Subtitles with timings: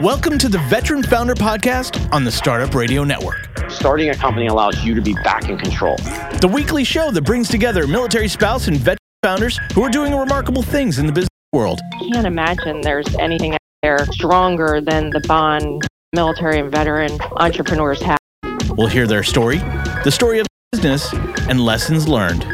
[0.00, 3.50] Welcome to the Veteran Founder Podcast on the Startup Radio Network.
[3.68, 5.96] Starting a company allows you to be back in control.
[6.40, 10.62] The weekly show that brings together military spouse and veteran founders who are doing remarkable
[10.62, 11.80] things in the business world.
[11.96, 18.00] I can't imagine there's anything out there stronger than the bond military and veteran entrepreneurs
[18.00, 18.18] have.
[18.70, 19.58] We'll hear their story,
[20.02, 21.12] the story of business,
[21.46, 22.46] and lessons learned.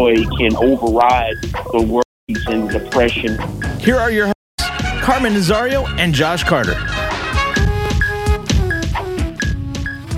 [0.00, 3.38] Joy can override the worries and depression.
[3.80, 4.45] Here are your hosts,
[5.06, 7.05] Carmen Nazario and Josh Carter.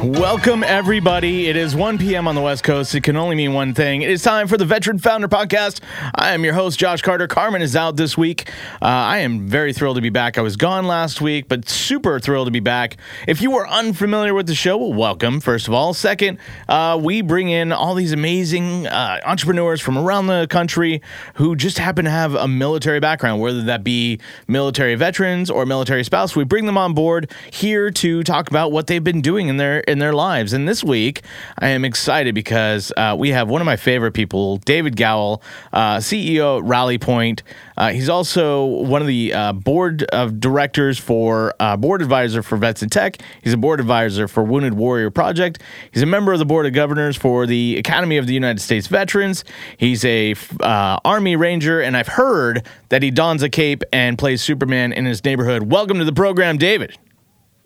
[0.03, 1.49] Welcome, everybody.
[1.49, 2.29] It is 1 p.m.
[2.29, 2.95] on the West Coast.
[2.95, 4.03] It can only mean one thing.
[4.03, 5.81] It is time for the Veteran Founder Podcast.
[6.15, 7.27] I am your host, Josh Carter.
[7.27, 8.49] Carmen is out this week.
[8.81, 10.39] Uh, I am very thrilled to be back.
[10.39, 12.97] I was gone last week, but super thrilled to be back.
[13.27, 15.93] If you are unfamiliar with the show, well, welcome, first of all.
[15.95, 16.39] Second,
[16.69, 21.03] uh, we bring in all these amazing uh, entrepreneurs from around the country
[21.35, 26.05] who just happen to have a military background, whether that be military veterans or military
[26.05, 26.37] spouse.
[26.37, 29.83] We bring them on board here to talk about what they've been doing in their
[29.89, 30.53] in their lives.
[30.53, 31.23] And this week,
[31.59, 35.97] I am excited because uh, we have one of my favorite people, David Gowell, uh,
[35.97, 37.43] CEO at Rally Point.
[37.77, 42.57] Uh, he's also one of the uh, board of directors for uh, board advisor for
[42.57, 43.21] Vets in Tech.
[43.43, 45.63] He's a board advisor for Wounded Warrior Project.
[45.91, 48.87] He's a member of the board of governors for the Academy of the United States
[48.89, 49.45] Veterans.
[49.79, 54.43] He's a uh, Army Ranger, and I've heard that he dons a cape and plays
[54.43, 55.71] Superman in his neighborhood.
[55.71, 56.99] Welcome to the program, David.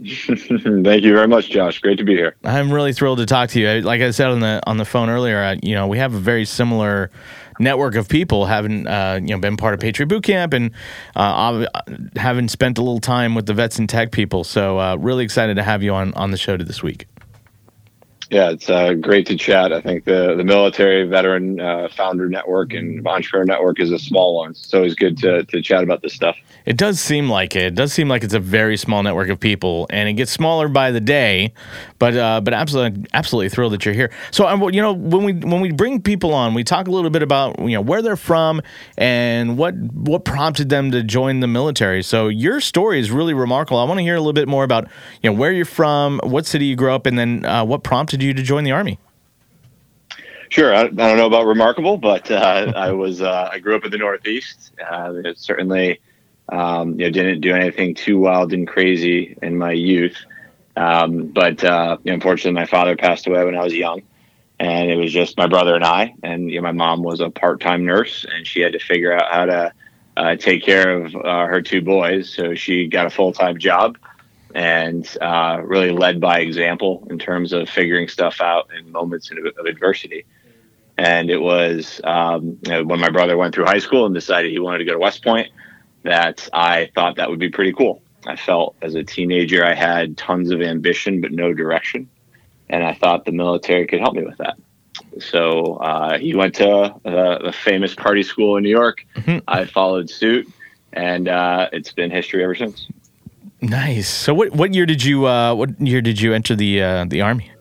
[0.27, 1.81] Thank you very much, Josh.
[1.81, 2.36] Great to be here.
[2.45, 3.83] I'm really thrilled to talk to you.
[3.83, 6.19] Like I said on the on the phone earlier, uh, you know, we have a
[6.19, 7.11] very similar
[7.59, 10.72] network of people having uh, you know been part of Patriot Boot Camp and
[11.14, 11.67] uh,
[12.17, 14.44] having spent a little time with the vets and tech people.
[14.44, 17.06] So uh, really excited to have you on on the show to this week.
[18.33, 19.75] Yeah, it's uh, great to chat.
[19.75, 24.36] I think the the military veteran uh, founder network and entrepreneur network is a small
[24.38, 24.55] one.
[24.55, 26.34] So it's always good to to chat about this stuff.
[26.64, 27.64] It does seem like it.
[27.64, 30.69] It does seem like it's a very small network of people, and it gets smaller
[30.69, 31.53] by the day.
[31.98, 34.10] But uh, but absolutely absolutely thrilled that you're here.
[34.31, 37.10] So um, you know when we when we bring people on, we talk a little
[37.10, 38.62] bit about you know where they're from
[38.97, 42.03] and what what prompted them to join the military.
[42.03, 43.78] So your story is really remarkable.
[43.78, 44.88] I want to hear a little bit more about
[45.22, 47.82] you know where you're from, what city you grew up, in, and then uh, what
[47.82, 48.99] prompted you to join the army.
[50.49, 53.84] Sure, I, I don't know about remarkable, but uh, I was uh, I grew up
[53.84, 54.72] in the Northeast.
[54.81, 56.00] Uh, certainly
[56.49, 60.16] um, you know, didn't do anything too wild and crazy in my youth.
[60.77, 64.03] Um, but uh, unfortunately, my father passed away when I was young,
[64.59, 66.15] and it was just my brother and I.
[66.22, 69.32] And you know, my mom was a part-time nurse, and she had to figure out
[69.32, 69.72] how to
[70.16, 72.34] uh, take care of uh, her two boys.
[72.34, 73.99] So she got a full-time job,
[74.54, 79.38] and uh, really led by example in terms of figuring stuff out in moments of,
[79.58, 80.24] of adversity.
[80.98, 84.50] And it was um, you know, when my brother went through high school and decided
[84.50, 85.50] he wanted to go to West Point
[86.02, 88.02] that I thought that would be pretty cool.
[88.26, 92.08] I felt as a teenager I had tons of ambition but no direction,
[92.69, 94.56] and I thought the military could help me with that.
[95.19, 99.04] So uh, he went to uh, the famous party school in New York.
[99.16, 99.38] Mm-hmm.
[99.48, 100.48] I followed suit,
[100.92, 102.88] and uh, it's been history ever since.
[103.62, 104.09] Nice.
[104.09, 107.21] So what what year did you uh, what year did you enter the uh, the
[107.21, 107.53] army?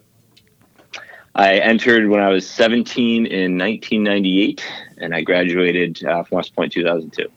[1.36, 4.66] I entered when I was 17 in 1998,
[4.98, 7.30] and I graduated uh, from West Point 2002.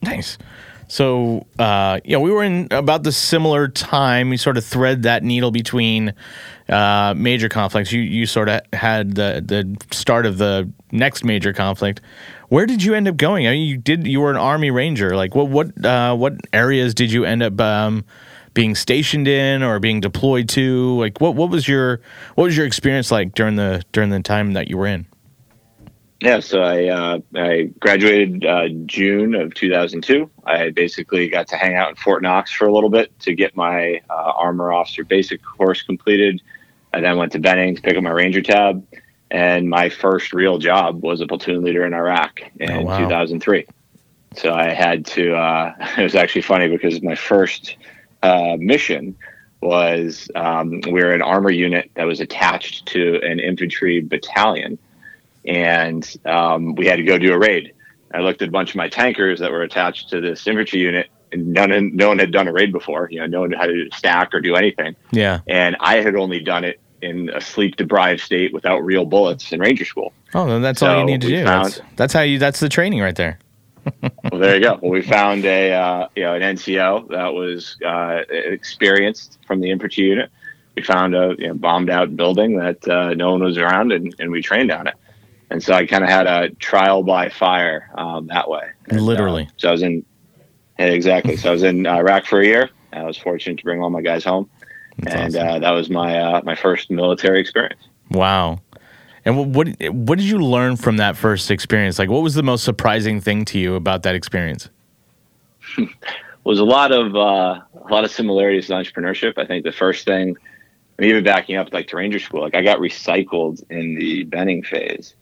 [0.00, 0.38] Nice.
[0.88, 4.30] So, uh, you know, we were in about the similar time.
[4.30, 6.14] We sort of thread that needle between
[6.68, 7.92] uh, major conflicts.
[7.92, 12.00] You you sort of had the the start of the next major conflict.
[12.52, 13.48] Where did you end up going?
[13.48, 15.16] I mean, you did you were an army ranger.
[15.16, 18.04] Like, what what uh, what areas did you end up um,
[18.52, 21.00] being stationed in or being deployed to?
[21.00, 22.02] Like, what what was your
[22.34, 25.06] what was your experience like during the during the time that you were in?
[26.20, 30.28] Yeah, so I uh, I graduated uh, June of 2002.
[30.44, 33.56] I basically got to hang out in Fort Knox for a little bit to get
[33.56, 36.42] my uh, armor officer basic course completed.
[36.92, 38.86] I then went to Benning to pick up my ranger tab,
[39.32, 42.98] and my first real job was a platoon leader in Iraq in oh, wow.
[42.98, 43.66] 2003.
[44.36, 45.34] So I had to.
[45.34, 47.76] Uh, it was actually funny because my first
[48.22, 49.16] uh, mission
[49.60, 54.78] was um, we were an armor unit that was attached to an infantry battalion
[55.44, 57.72] and um, we had to go do a raid.
[58.12, 61.08] I looked at a bunch of my tankers that were attached to this infantry unit,
[61.32, 63.08] and none, no one had done a raid before.
[63.10, 64.94] You know, no one had to stack or do anything.
[65.10, 65.40] Yeah.
[65.48, 69.60] And I had only done it in a sleep deprived state without real bullets in
[69.60, 70.12] Ranger School.
[70.34, 71.44] Oh, then that's so all you need to do.
[71.44, 72.38] Found, that's, that's, how you.
[72.38, 73.38] That's the training right there.
[74.30, 74.78] well, there you go.
[74.80, 79.70] Well, we found a uh, you know an NCO that was uh, experienced from the
[79.70, 80.30] infantry unit.
[80.76, 84.14] We found a you know, bombed out building that uh, no one was around, and,
[84.18, 84.94] and we trained on it
[85.52, 88.70] and so I kind of had a trial by fire um, that way.
[88.88, 89.44] And, Literally.
[89.44, 90.04] Uh, so I was in
[90.78, 91.36] exactly.
[91.36, 94.00] So I was in Iraq for a year, I was fortunate to bring all my
[94.00, 94.48] guys home,
[94.98, 95.48] That's and awesome.
[95.48, 97.80] uh, that was my uh, my first military experience.
[98.10, 98.60] Wow.
[99.24, 101.98] And what, what what did you learn from that first experience?
[101.98, 104.68] Like, what was the most surprising thing to you about that experience?
[106.44, 109.34] was a lot of uh, a lot of similarities to entrepreneurship.
[109.36, 110.36] I think the first thing,
[110.98, 114.62] and even backing up like to Ranger School, like I got recycled in the Benning
[114.62, 115.14] phase,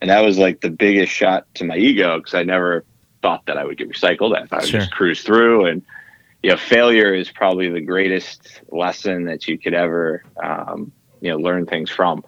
[0.00, 2.84] and that was like the biggest shot to my ego because I never
[3.20, 4.36] thought that I would get recycled.
[4.36, 5.82] I thought I would just cruise through, and
[6.42, 11.38] you know, failure is probably the greatest lesson that you could ever um, you know
[11.38, 12.24] learn things from.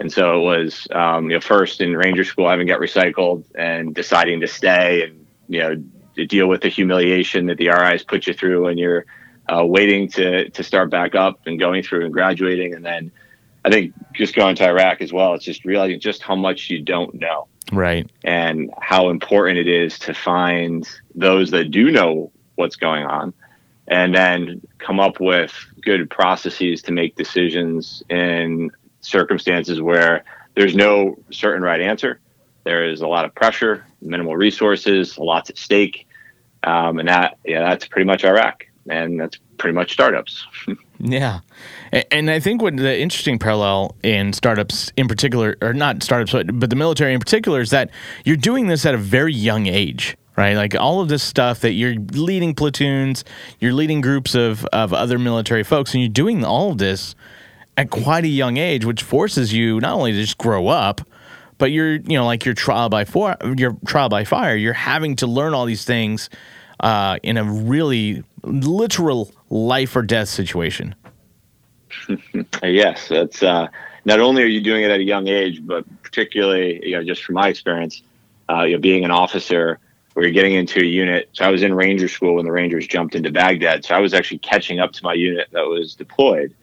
[0.00, 3.94] And so it was, um, you know, first in Ranger School, having got recycled and
[3.94, 5.82] deciding to stay and, you know,
[6.14, 9.06] to deal with the humiliation that the RIs put you through when you're
[9.52, 12.74] uh, waiting to, to start back up and going through and graduating.
[12.74, 13.10] And then
[13.64, 16.80] I think just going to Iraq as well, it's just realizing just how much you
[16.80, 18.08] don't know Right.
[18.22, 23.34] and how important it is to find those that do know what's going on
[23.88, 25.52] and then come up with
[25.82, 28.70] good processes to make decisions in
[29.00, 30.24] circumstances where
[30.54, 32.20] there's no certain right answer.
[32.64, 36.06] There is a lot of pressure, minimal resources, a lot at stake.
[36.64, 38.66] Um, and that, yeah, that's pretty much Iraq.
[38.90, 40.46] And that's pretty much startups.
[41.00, 41.40] Yeah.
[42.10, 46.58] And I think what the interesting parallel in startups in particular, or not startups, but,
[46.58, 47.90] but the military in particular, is that
[48.24, 50.54] you're doing this at a very young age, right?
[50.54, 53.24] Like all of this stuff that you're leading platoons,
[53.58, 57.16] you're leading groups of, of other military folks, and you're doing all of this
[57.76, 61.00] at quite a young age, which forces you not only to just grow up,
[61.58, 65.16] but you're, you know, like your trial by four, your trial by fire, you're having
[65.16, 66.30] to learn all these things
[66.78, 70.94] uh, in a really literal life or death situation.
[72.62, 73.66] Yes, that's uh,
[74.04, 77.24] not only are you doing it at a young age, but particularly, you know, just
[77.24, 78.02] from my experience,
[78.48, 79.78] uh, you know, being an officer
[80.18, 81.28] where you're getting into a unit.
[81.32, 83.84] So I was in Ranger School when the Rangers jumped into Baghdad.
[83.84, 86.56] So I was actually catching up to my unit that was deployed.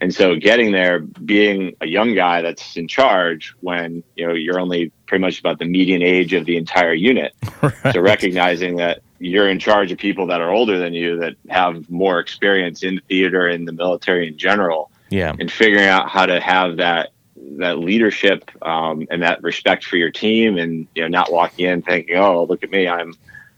[0.00, 4.58] And so getting there, being a young guy that's in charge when, you know, you're
[4.58, 7.34] only pretty much about the median age of the entire unit.
[7.92, 11.90] So recognizing that you're in charge of people that are older than you that have
[11.90, 15.34] more experience in theater and the military in general Yeah.
[15.38, 17.10] and figuring out how to have that
[17.58, 21.82] that leadership um, and that respect for your team and you know not walking in
[21.82, 23.14] thinking oh look at me i'm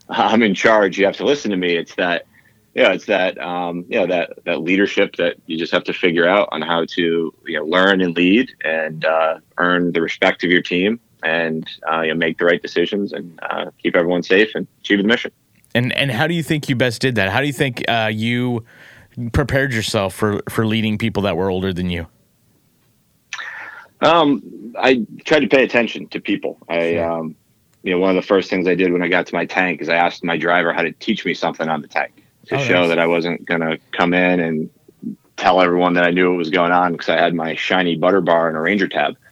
[0.08, 2.26] i'm in charge you have to listen to me it's that
[2.75, 6.28] yeah it's that um, you know that that leadership that you just have to figure
[6.28, 10.50] out on how to you know learn and lead and uh, earn the respect of
[10.50, 14.50] your team and uh, you know make the right decisions and uh, keep everyone safe
[14.54, 15.31] and achieve the mission
[15.75, 17.28] And and how do you think you best did that?
[17.31, 18.64] How do you think uh, you
[19.32, 22.06] prepared yourself for for leading people that were older than you?
[24.00, 26.58] Um, I tried to pay attention to people.
[26.69, 27.34] I, um,
[27.82, 29.81] you know, one of the first things I did when I got to my tank
[29.81, 32.64] is I asked my driver how to teach me something on the tank to Oh,
[32.64, 32.88] show nice.
[32.90, 34.70] that I wasn't going to come in and
[35.37, 38.20] tell everyone that I knew what was going on because I had my shiny butter
[38.20, 39.16] bar and a Ranger tab.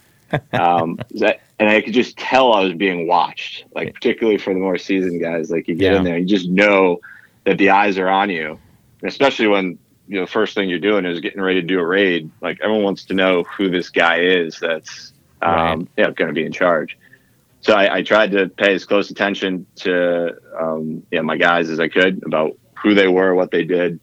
[0.53, 4.59] Um, that, and I could just tell I was being watched, like particularly for the
[4.59, 5.49] more seasoned guys.
[5.51, 5.99] Like you get Yeah.
[5.99, 6.99] in there, you just know
[7.45, 8.59] that the eyes are on you,
[9.01, 9.79] and especially when
[10.09, 12.31] you know the first thing you're doing is getting ready to do a raid.
[12.41, 15.13] Like everyone wants to know who this guy is that's
[15.43, 16.99] um, yeah going to be in charge.
[17.61, 21.81] So I, I tried to pay as close attention to um, yeah my guys as
[21.81, 24.01] I could about who they were, what they did.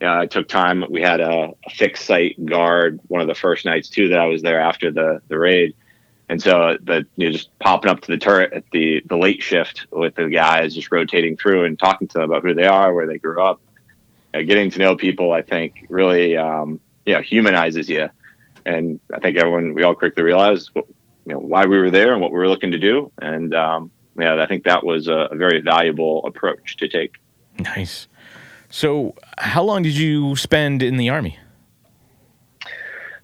[0.00, 0.84] Uh, I took time.
[0.90, 4.26] We had a, a fixed site guard one of the first nights too that I
[4.26, 5.76] was there after the the raid,
[6.28, 9.42] and so the you know just popping up to the turret at the the late
[9.42, 12.94] shift with the guys, just rotating through and talking to them about who they are,
[12.94, 13.71] where they grew up, uh,
[14.32, 15.32] getting to know people.
[15.32, 18.08] I think really um, yeah humanizes you,
[18.64, 20.86] and I think everyone we all quickly realized what,
[21.26, 23.90] you know why we were there and what we were looking to do, and um,
[24.18, 27.14] yeah, I think that was a, a very valuable approach to take.
[27.58, 28.08] Nice.
[28.68, 31.38] So, how long did you spend in the army?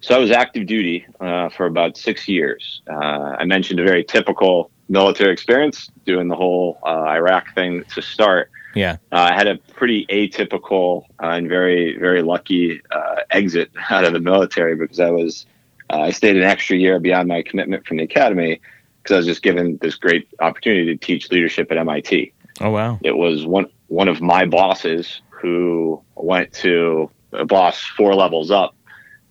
[0.01, 2.81] So I was active duty uh, for about six years.
[2.89, 8.01] Uh, I mentioned a very typical military experience, doing the whole uh, Iraq thing to
[8.01, 8.49] start.
[8.75, 8.97] Yeah.
[9.11, 14.13] Uh, I had a pretty atypical uh, and very, very lucky uh, exit out of
[14.13, 15.45] the military because I was
[15.89, 18.61] uh, I stayed an extra year beyond my commitment from the academy
[19.01, 22.31] because I was just given this great opportunity to teach leadership at MIT.
[22.61, 22.99] Oh wow.
[23.01, 28.75] It was one one of my bosses who went to a boss four levels up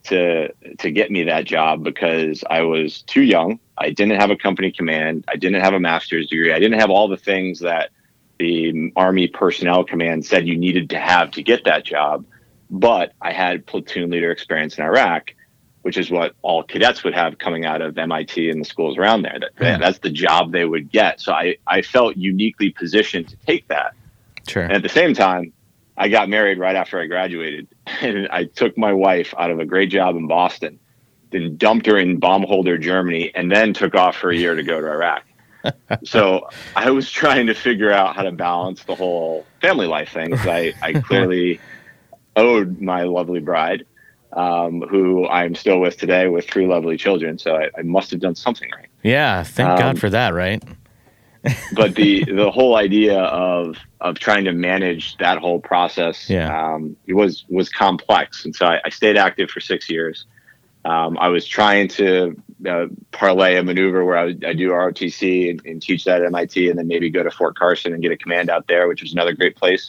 [0.04, 3.60] to to get me that job because I was too young.
[3.76, 5.24] I didn't have a company command.
[5.28, 6.52] I didn't have a master's degree.
[6.52, 7.90] I didn't have all the things that
[8.38, 12.24] the Army Personnel Command said you needed to have to get that job.
[12.70, 15.34] But I had platoon leader experience in Iraq,
[15.82, 19.22] which is what all cadets would have coming out of MIT and the schools around
[19.22, 19.38] there.
[19.40, 19.78] That, Yeah.
[19.78, 21.20] That's the job they would get.
[21.20, 23.94] So I, I felt uniquely positioned to take that.
[24.46, 24.62] Sure.
[24.62, 25.52] And at the same time,
[25.96, 29.64] I got married right after I graduated, and I took my wife out of a
[29.64, 30.78] great job in Boston,
[31.30, 34.80] then dumped her in Baumholder Germany, and then took off for a year to go
[34.80, 35.24] to Iraq.
[36.04, 40.34] So I was trying to figure out how to balance the whole family life thing.
[40.34, 41.60] I, I clearly
[42.36, 43.84] owed my lovely bride,
[44.32, 47.38] um, who I'm still with today with three lovely children.
[47.38, 48.86] So I, I must have done something right.
[49.02, 50.62] Yeah, thank Um, God for that, right?
[51.74, 56.50] but the the whole idea of of trying to manage that whole process Yeah.
[56.74, 60.26] um, it was was complex and so I, I stayed active for six years
[60.84, 62.36] um, I was trying to
[62.66, 66.70] uh, parlay a maneuver where I, I do ROTC and, and teach that at MIT
[66.70, 69.12] and then maybe go to Fort Carson and get a command out there which was
[69.12, 69.86] another great place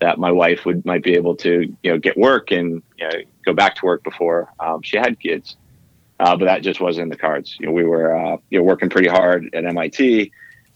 [0.00, 3.18] that my wife would might be able to you know get work and you know,
[3.44, 5.56] go back to work before um, she had kids
[6.18, 8.64] uh, but that just wasn't in the cards you know we were uh, you know
[8.64, 10.32] working pretty hard at MIT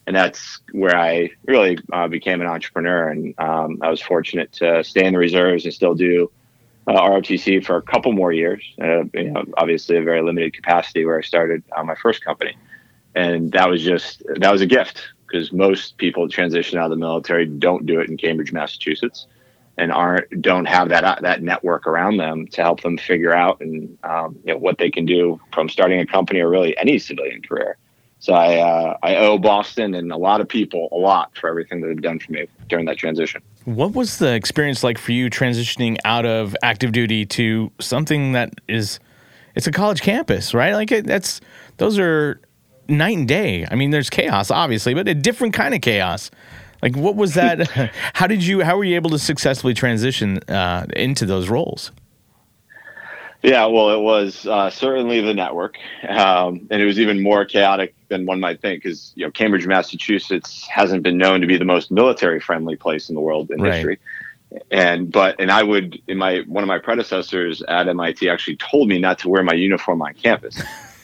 [0.06, 3.08] and that's where I really uh, became an entrepreneur.
[3.08, 6.30] And um, I was fortunate to stay in the reserves and still do
[6.86, 8.62] uh, ROTC for a couple more years.
[8.80, 12.56] Uh, you know, obviously, a very limited capacity where I started uh, my first company,
[13.14, 16.96] and that was just that was a gift because most people transition out of the
[16.96, 19.26] military don't do it in Cambridge, Massachusetts,
[19.78, 23.98] and aren't don't have that that network around them to help them figure out and
[24.04, 27.42] um, you know what they can do from starting a company or really any civilian
[27.42, 27.76] career.
[28.24, 31.82] So I uh, I owe Boston and a lot of people a lot for everything
[31.82, 33.42] that they've done for me during that transition.
[33.66, 38.54] What was the experience like for you transitioning out of active duty to something that
[38.66, 38.98] is
[39.54, 40.72] it's a college campus, right?
[40.72, 41.42] Like it, that's
[41.76, 42.40] those are
[42.88, 43.66] night and day.
[43.70, 46.30] I mean, there's chaos obviously, but a different kind of chaos.
[46.80, 47.66] Like what was that
[48.14, 51.92] how did you how were you able to successfully transition uh, into those roles?
[53.44, 55.76] Yeah, well, it was uh, certainly the network,
[56.08, 59.66] um, and it was even more chaotic than one might think, because you know Cambridge,
[59.66, 63.74] Massachusetts, hasn't been known to be the most military-friendly place in the world in Right.
[63.74, 63.98] history.
[64.70, 68.88] And but and I would in my one of my predecessors at MIT actually told
[68.88, 70.58] me not to wear my uniform on campus.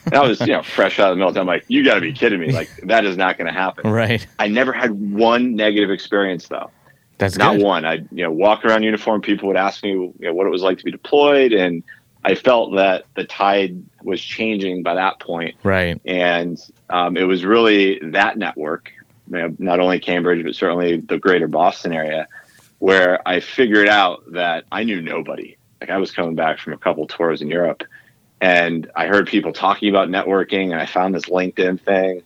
[0.07, 1.43] And I was you know fresh out of the military.
[1.43, 2.53] I'm like, you got to be kidding me!
[2.61, 3.91] Like that is not going to happen.
[3.91, 4.27] Right.
[4.39, 6.71] I never had one negative experience though.
[7.19, 7.65] That's not good.
[7.65, 7.85] one.
[7.85, 9.21] I you know walk around uniform.
[9.21, 11.83] People would ask me you know what it was like to be deployed, and
[12.25, 16.01] I felt that the tide was changing by that point, Right.
[16.05, 16.59] and
[16.91, 18.93] um, it was really that network,
[19.31, 22.29] you know, not only Cambridge but certainly the greater Boston area,
[22.79, 25.57] where I figured out that I knew nobody.
[25.81, 27.85] Like I was coming back from a couple tours in Europe,
[28.41, 32.23] and I heard people talking about networking, and I found this LinkedIn thing.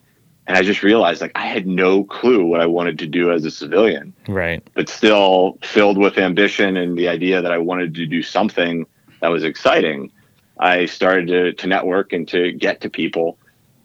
[0.46, 3.46] And I just realized like I had no clue what I wanted to do as
[3.46, 4.62] a civilian Right.
[4.74, 8.84] but still filled with ambition and the idea that I wanted to do something
[9.24, 10.12] that was exciting,
[10.58, 13.38] I started to, to network and to get to people.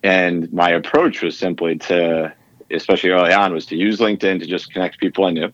[0.04, 2.34] And my approach was simply to,
[2.70, 5.54] especially early on, was to use LinkedIn to just connect people I knew,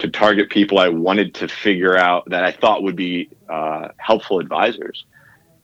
[0.00, 4.38] to target people I wanted to figure out that I thought would be uh, helpful
[4.38, 5.06] advisors.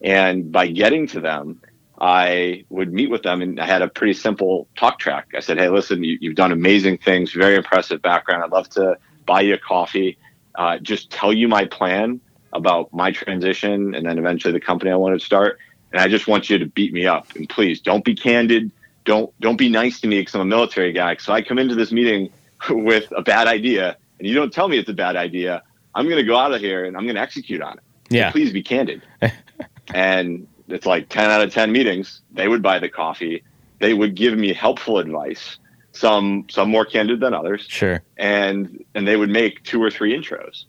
[0.00, 1.60] And by getting to them,
[2.00, 5.26] I would meet with them and I had a pretty simple talk track.
[5.36, 8.44] I said, Hey, listen, you, you've done amazing things, very impressive background.
[8.44, 8.96] I'd love to
[9.26, 10.16] buy you a coffee,
[10.54, 14.96] uh, just tell you my plan about my transition and then eventually the company I
[14.96, 15.58] wanted to start.
[15.92, 17.34] And I just want you to beat me up.
[17.36, 18.70] And please don't be candid.
[19.04, 21.16] Don't don't be nice to me because I'm a military guy.
[21.16, 22.30] So I come into this meeting
[22.70, 25.62] with a bad idea and you don't tell me it's a bad idea.
[25.94, 27.82] I'm going to go out of here and I'm going to execute on it.
[28.10, 28.30] So Yeah.
[28.30, 29.02] please be candid.
[29.94, 32.20] and it's like 10 out of 10 meetings.
[32.32, 33.42] They would buy the coffee.
[33.80, 35.58] They would give me helpful advice.
[35.92, 38.02] Some some more candid than others Sure.
[38.18, 40.64] and and they would make two or three intros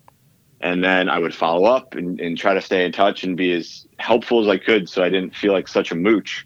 [0.61, 3.51] and then i would follow up and, and try to stay in touch and be
[3.51, 6.45] as helpful as i could so i didn't feel like such a mooch.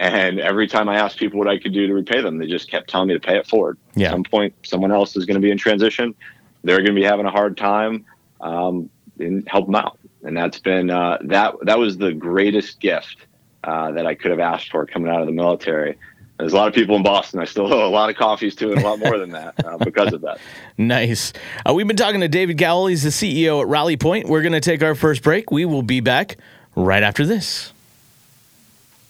[0.00, 2.70] And every time i asked people what i could do to repay them they just
[2.70, 3.78] kept telling me to pay it forward.
[3.94, 4.08] Yeah.
[4.08, 6.14] at some point someone else is going to be in transition.
[6.62, 8.04] They're going to be having a hard time
[8.40, 9.98] um, and help them out.
[10.22, 13.26] And that's been uh, that that was the greatest gift
[13.64, 15.98] uh, that i could have asked for coming out of the military
[16.38, 18.72] there's a lot of people in Boston I still owe a lot of coffees to
[18.72, 20.38] and a lot more than that uh, because of that.
[20.80, 21.32] Nice.
[21.68, 22.88] Uh, we've been talking to David Gowell.
[22.88, 24.28] He's the CEO at Rally Point.
[24.28, 25.50] We're going to take our first break.
[25.50, 26.36] We will be back
[26.76, 27.72] right after this.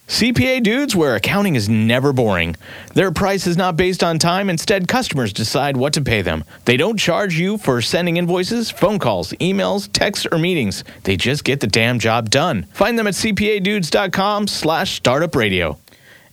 [0.08, 2.56] CPA dudes, where accounting is never boring.
[2.94, 4.49] Their price is not based on time.
[4.49, 6.44] Instead, customers decide what to pay them.
[6.64, 10.82] They don't charge you for sending invoices, phone calls, emails, texts, or meetings.
[11.02, 12.62] They just get the damn job done.
[12.73, 15.76] Find them at cpadudes.com slash startup radio.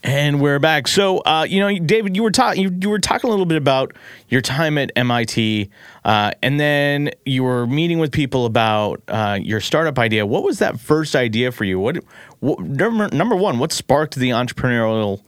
[0.05, 0.88] And we're back.
[0.88, 3.57] So, uh, you know, David, you were talking you, you were talking a little bit
[3.57, 3.91] about
[4.29, 5.71] your time at MIT,
[6.03, 10.24] uh, and then you were meeting with people about uh, your startup idea.
[10.24, 11.79] What was that first idea for you?
[11.79, 11.97] What,
[12.39, 13.57] what number number one?
[13.57, 15.21] What sparked the entrepreneurial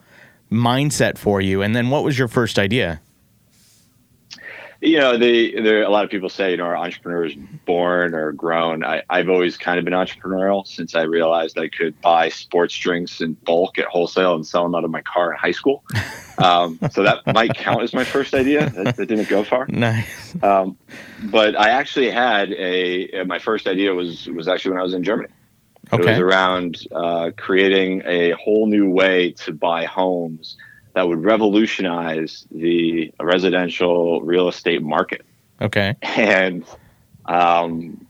[0.51, 1.63] mindset for you?
[1.63, 3.01] And then, what was your first idea?
[4.81, 7.33] You know, they there a lot of people say, you know, are entrepreneurs
[7.65, 8.83] born or grown?
[8.83, 13.21] I, I've always kind of been entrepreneurial since I realized I could buy sports drinks
[13.21, 15.83] in bulk at wholesale and sell them out of my car in high school.
[16.39, 18.69] Um, so that might count as my first idea.
[18.69, 19.65] That, that didn't go far.
[19.77, 20.35] Nice.
[20.43, 20.77] Um,
[21.31, 25.03] but I actually had a my first idea was was actually when I was in
[25.03, 25.29] Germany.
[25.91, 26.03] Okay.
[26.03, 30.57] It was around uh, creating a whole new way to buy homes
[30.97, 35.23] that would revolutionize the residential real estate market.
[35.61, 35.95] Okay.
[36.01, 36.65] And
[37.25, 38.07] um,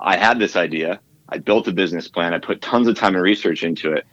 [0.00, 0.98] I had this idea.
[1.28, 2.34] I built a business plan.
[2.34, 4.06] I put tons of time and research into it.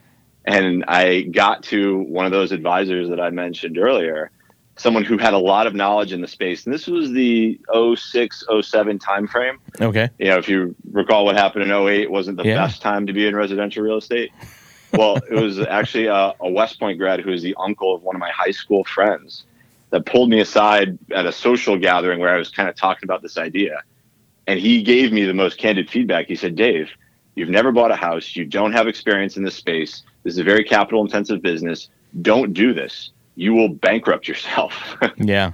[0.46, 4.30] And I got to one of those advisors that I mentioned earlier,
[4.78, 6.66] someone who had a lot of knowledge in the space.
[6.66, 7.60] And this was the
[7.96, 9.58] 06, 07 timeframe.
[9.82, 10.08] Okay.
[10.20, 12.58] You know, if you recall what happened in 08, wasn't the Yeah.
[12.58, 14.32] best time to be in residential real estate.
[14.94, 18.16] Well, it was actually a, a West Point grad who was the uncle of one
[18.16, 19.46] of my high school friends
[19.90, 23.22] that pulled me aside at a social gathering where I was kind of talking about
[23.22, 23.82] this idea.
[24.48, 26.28] And he gave me the most candid feedback.
[26.28, 26.90] He said, Dave,
[27.36, 28.36] you've never bought a house.
[28.36, 30.04] You don't have experience in this space.
[30.24, 31.90] This is a very capital intensive business.
[32.22, 33.12] Don't do this.
[33.36, 34.74] You will bankrupt yourself.
[35.18, 35.52] Yeah.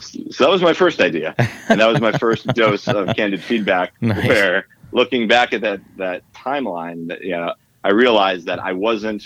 [0.00, 1.34] so that was my first idea.
[1.68, 4.26] And that was my first dose of candid feedback Nice.
[4.28, 7.54] where looking back at that, that timeline, that, you know,
[7.86, 9.22] I realized that I wasn't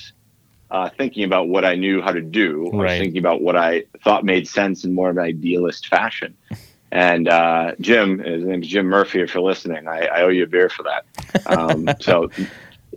[0.71, 2.71] uh, thinking about what I knew how to do.
[2.75, 6.37] I was thinking about what I thought made sense in more of an idealist fashion.
[6.93, 9.23] And uh, Jim, his name's Jim Murphy.
[9.23, 11.07] If you're listening, I, I owe you a beer for that.
[11.47, 12.29] Um, so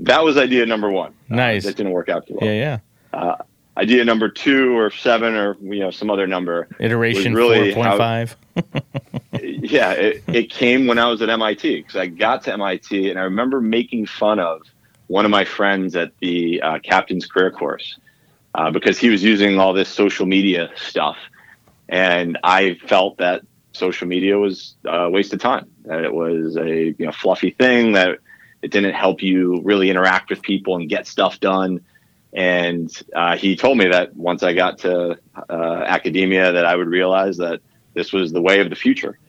[0.02, 1.12] that was idea number one.
[1.32, 1.64] Uh, Nice.
[1.64, 2.52] that didn't work out too well.
[2.52, 2.80] Yeah.
[3.14, 3.36] Yeah.
[3.78, 6.68] Idea number two or seven or you know some other number.
[6.80, 8.38] Iteration really four point five.
[9.42, 13.18] yeah, it, it came when I was at MIT because I got to MIT and
[13.18, 14.62] I remember making fun of
[15.08, 17.98] one of my friends at the uh, captain's career course
[18.56, 21.18] uh, because he was using all this social media stuff,
[21.90, 23.42] and I felt that
[23.74, 25.70] social media was a waste of time.
[25.86, 28.20] That it was a you know fluffy thing that
[28.62, 31.82] it didn't help you really interact with people and get stuff done.
[32.32, 36.88] And uh, he told me that once I got to uh, academia, that I would
[36.88, 37.62] realize that
[37.94, 39.20] this was the way of the future.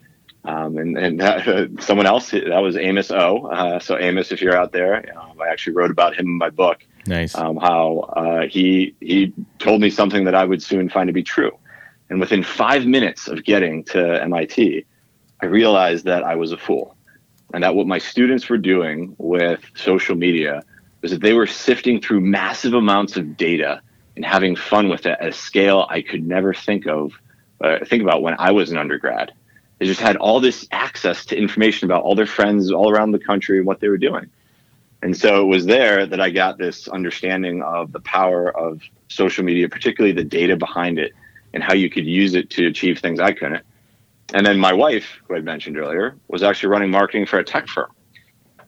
[0.44, 3.46] Um, and and that, someone else that was Amos O.
[3.46, 6.50] Uh, so Amos, if you're out there, um, I actually wrote about him in my
[6.50, 6.84] book.
[7.06, 7.34] Nice.
[7.34, 11.22] Um, how uh, he he told me something that I would soon find to be
[11.22, 11.52] true.
[12.10, 14.84] And within five minutes of getting to MIT,
[15.40, 16.96] I realized that I was a fool,
[17.54, 20.62] and that what my students were doing with social media
[21.00, 23.80] was that they were sifting through massive amounts of data
[24.16, 27.12] and having fun with it at a scale I could never think of
[27.62, 29.32] uh, think about when I was an undergrad.
[29.84, 33.18] They just had all this access to information about all their friends all around the
[33.18, 34.30] country and what they were doing.
[35.02, 39.44] And so it was there that I got this understanding of the power of social
[39.44, 41.12] media, particularly the data behind it
[41.52, 43.62] and how you could use it to achieve things I couldn't.
[44.32, 47.68] And then my wife, who I'd mentioned earlier, was actually running marketing for a tech
[47.68, 47.90] firm.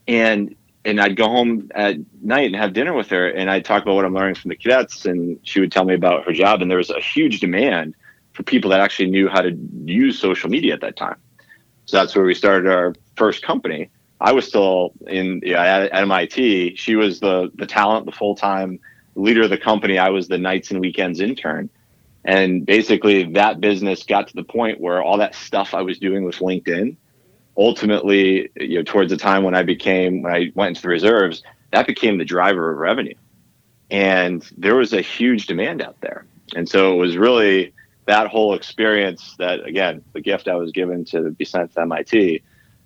[0.06, 3.84] And and I'd go home at night and have dinner with her and I'd talk
[3.84, 6.60] about what I'm learning from the cadets and she would tell me about her job
[6.60, 7.94] and there was a huge demand
[8.36, 11.16] for people that actually knew how to use social media at that time.
[11.86, 13.88] So that's where we started our first company.
[14.20, 16.76] I was still in yeah, at, at MIT.
[16.76, 18.78] She was the the talent, the full time
[19.14, 19.98] leader of the company.
[19.98, 21.70] I was the nights and weekends intern.
[22.24, 26.24] And basically, that business got to the point where all that stuff I was doing
[26.24, 26.96] with LinkedIn,
[27.56, 31.42] ultimately, you know, towards the time when I became when I went into the reserves,
[31.70, 33.14] that became the driver of revenue.
[33.90, 36.26] And there was a huge demand out there.
[36.54, 37.72] And so it was really
[38.06, 42.42] that whole experience that, again, the gift I was given to be sent to MIT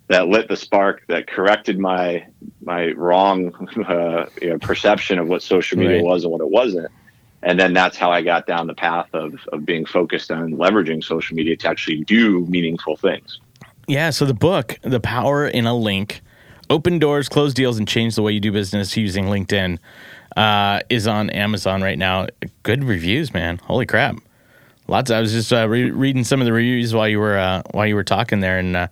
[0.09, 2.25] that lit the spark that corrected my
[2.61, 3.53] my wrong
[3.87, 6.03] uh, you know, perception of what social media Right.
[6.03, 6.91] was and what it wasn't.
[7.43, 11.03] And then that's how I got down the path of, of being focused on leveraging
[11.03, 13.39] social media to actually do meaningful things.
[13.87, 16.21] Yeah, so the book, The Power in a Link,
[16.69, 19.79] Open Doors, Close Deals, and Change the Way You Do Business Using LinkedIn,
[20.37, 22.27] uh, is on Amazon right now.
[22.63, 23.57] Good reviews, man.
[23.57, 24.17] Holy crap.
[24.91, 25.09] Lots.
[25.09, 27.87] I was just uh, re- reading some of the reviews while you were uh, while
[27.87, 28.87] you were talking there, and uh,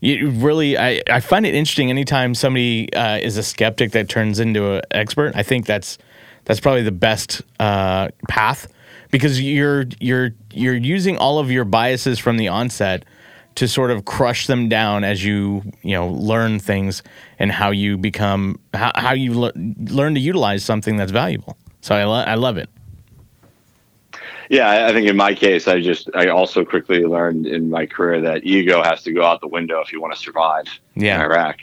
[0.00, 4.40] you really, I, I find it interesting anytime somebody uh, is a skeptic that turns
[4.40, 5.36] into an expert.
[5.36, 5.96] I think that's
[6.44, 8.66] that's probably the best uh, path
[9.12, 13.04] because you're you're you're using all of your biases from the onset
[13.54, 17.04] to sort of crush them down as you you know learn things
[17.38, 21.56] and how you become how, how you le- learn to utilize something that's valuable.
[21.80, 22.68] So I, lo- I love it.
[24.48, 28.20] Yeah, I- think in my case, I just I also quickly learned in my career
[28.22, 31.16] that ego has to go out the window if you want to survive Yeah.
[31.16, 31.56] in Iraq.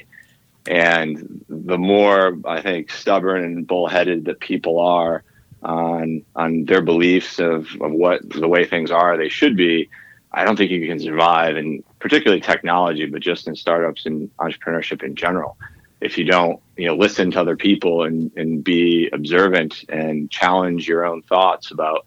[0.67, 5.23] And the more I think stubborn and bullheaded that people are
[5.63, 9.89] on on their beliefs of, of what the way things are, they should be.
[10.31, 15.01] I don't think you can survive, and particularly technology, but just in startups and entrepreneurship
[15.01, 15.55] in general,
[16.01, 20.87] if you don't, you know, listen to other people and and be observant and challenge
[20.87, 22.05] your own thoughts about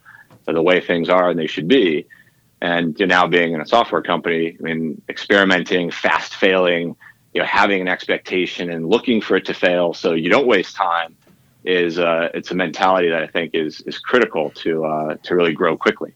[0.52, 2.06] the way things are and they should be.
[2.60, 6.96] And you know, now being in a software company, I mean, experimenting, fast failing,
[7.34, 10.74] you know, having an expectation and looking for it to fail so you don't waste
[10.74, 11.16] time
[11.64, 15.52] is uh, it's a mentality that I think is is critical to uh, to really
[15.52, 16.14] grow quickly.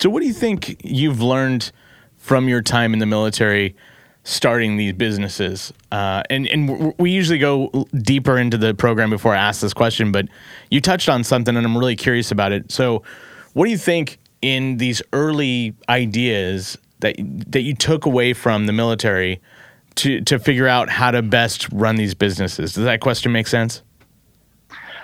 [0.00, 1.70] So, what do you think you've learned
[2.16, 3.76] from your time in the military,
[4.24, 5.72] starting these businesses?
[5.92, 10.10] Uh, and and we usually go deeper into the program before I ask this question,
[10.10, 10.26] but
[10.70, 12.72] you touched on something, and I'm really curious about it.
[12.72, 13.02] So,
[13.52, 18.72] what do you think in these early ideas that that you took away from the
[18.72, 19.40] military
[19.96, 22.74] to to figure out how to best run these businesses?
[22.74, 23.82] Does that question make sense?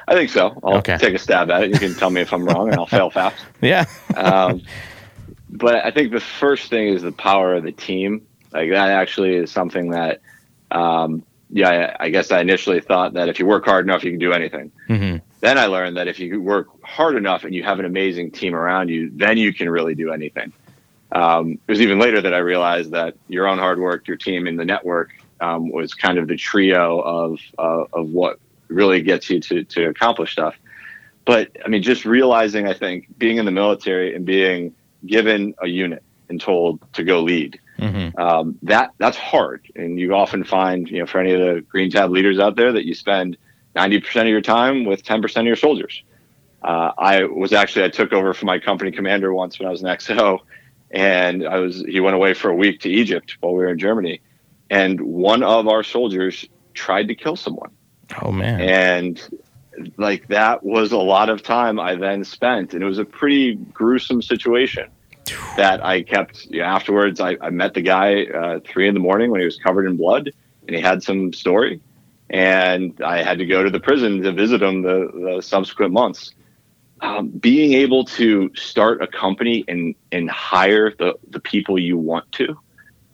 [0.09, 0.59] I think so.
[0.65, 0.97] I'll okay.
[0.97, 1.71] take a stab at it.
[1.71, 3.45] You can tell me if I'm wrong, and I'll fail fast.
[3.61, 3.85] Yeah.
[4.17, 4.63] um,
[5.51, 8.27] but I think the first thing is the power of the team.
[8.53, 10.23] Like that actually is something that,
[10.71, 14.11] um, yeah, I, I, guess I initially thought that if you work hard enough, you
[14.11, 14.73] can do anything.
[14.89, 15.19] Mm-hmm.
[15.41, 18.55] Then I learned that if you work hard enough and you have an amazing team
[18.55, 20.53] around you, then you can really do anything.
[21.13, 24.47] Um, it was even later that I realized that your own hard work, your team,
[24.47, 29.31] and the network um, was kind of the trio of uh, of what really gets
[29.31, 30.57] you to to accomplish stuff.
[31.25, 34.75] But I mean, just realizing, I think, being in the military and being
[35.07, 38.19] given a unit and told to go lead, mm-hmm.
[38.21, 39.67] um, that that's hard.
[39.77, 42.73] And you often find, you know, for any of the green tab leaders out there,
[42.73, 43.37] that you spend
[43.79, 46.03] ninety percent of your time with ten percent of your soldiers.
[46.63, 49.83] Uh, I was actually I took over for my company commander once when I was
[49.83, 50.41] an XO,
[50.91, 53.79] and I was he went away for a week to Egypt while we were in
[53.79, 54.21] Germany,
[54.71, 57.71] and one of our soldiers tried to kill someone
[58.23, 58.61] Oh man.
[58.61, 59.41] And
[59.97, 63.55] like that was a lot of time I then spent, and it was a pretty
[63.55, 64.91] gruesome situation
[65.57, 66.47] that I kept.
[66.47, 69.45] You know, afterwards, I, I, met the guy uh, three in the morning when he
[69.45, 70.31] was covered in blood,
[70.67, 71.81] and he had some story,
[72.31, 76.33] and I had to go to the prison to visit him the, the subsequent months.
[77.01, 82.31] Um, being able to start a company and and hire the the people you want
[82.33, 82.59] to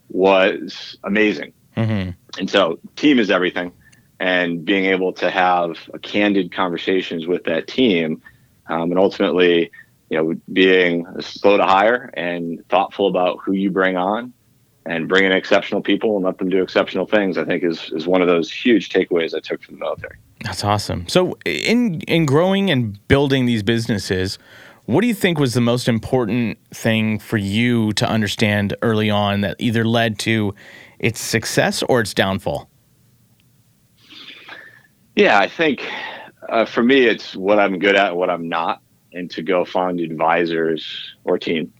[0.08, 1.52] was amazing.
[1.76, 2.10] Mm-hmm.
[2.38, 3.72] And so, team is everything
[4.20, 8.22] and being able to have candid conversations with that team
[8.68, 9.70] um, and ultimately
[10.10, 14.32] you know being slow to hire and thoughtful about who you bring on
[14.86, 18.06] and bring in exceptional people and let them do exceptional things i think is is
[18.06, 22.26] one of those huge takeaways i took from the military that's awesome so in in
[22.26, 24.38] growing and building these businesses
[24.86, 29.40] what do you think was the most important thing for you to understand early on
[29.40, 30.54] that either led to
[30.98, 32.68] its success or its downfall
[35.16, 35.88] yeah, I think
[36.48, 40.00] uh, for me, it's what I'm good at, what I'm not, and to go find
[40.00, 41.72] advisors or team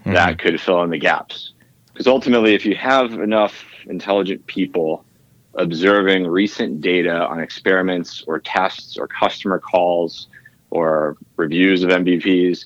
[0.00, 0.12] mm-hmm.
[0.14, 1.52] that could fill in the gaps.
[2.00, 5.04] Because ultimately, if you have enough intelligent people
[5.56, 10.28] observing recent data on experiments or tests or customer calls
[10.70, 12.64] or reviews of MVPs,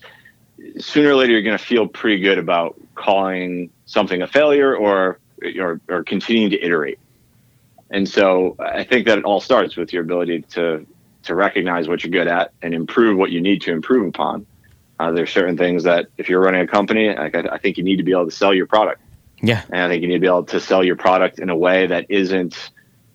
[0.78, 5.18] sooner or later you're going to feel pretty good about calling something a failure or
[5.58, 7.00] or, or continuing to iterate.
[7.90, 10.86] And so I think that it all starts with your ability to
[11.24, 14.46] to recognize what you're good at and improve what you need to improve upon.
[15.00, 17.82] Uh, there's certain things that if you're running a company, like I, I, think you
[17.82, 19.00] need to be able to sell your product.
[19.46, 21.56] Yeah, and I think you need to be able to sell your product in a
[21.56, 22.70] way that isn't,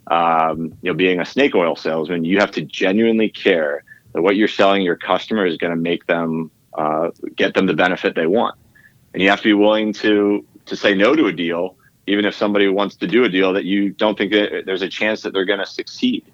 [0.07, 2.25] um, you know, being a snake oil salesman.
[2.25, 6.05] You have to genuinely care that what you're selling your customer is going to make
[6.05, 8.55] them uh, get them the benefit they want,
[9.13, 11.75] and you have to be willing to to say no to a deal
[12.09, 14.89] even if somebody wants to do a deal that you don't think that there's a
[14.89, 16.25] chance that they're going to succeed.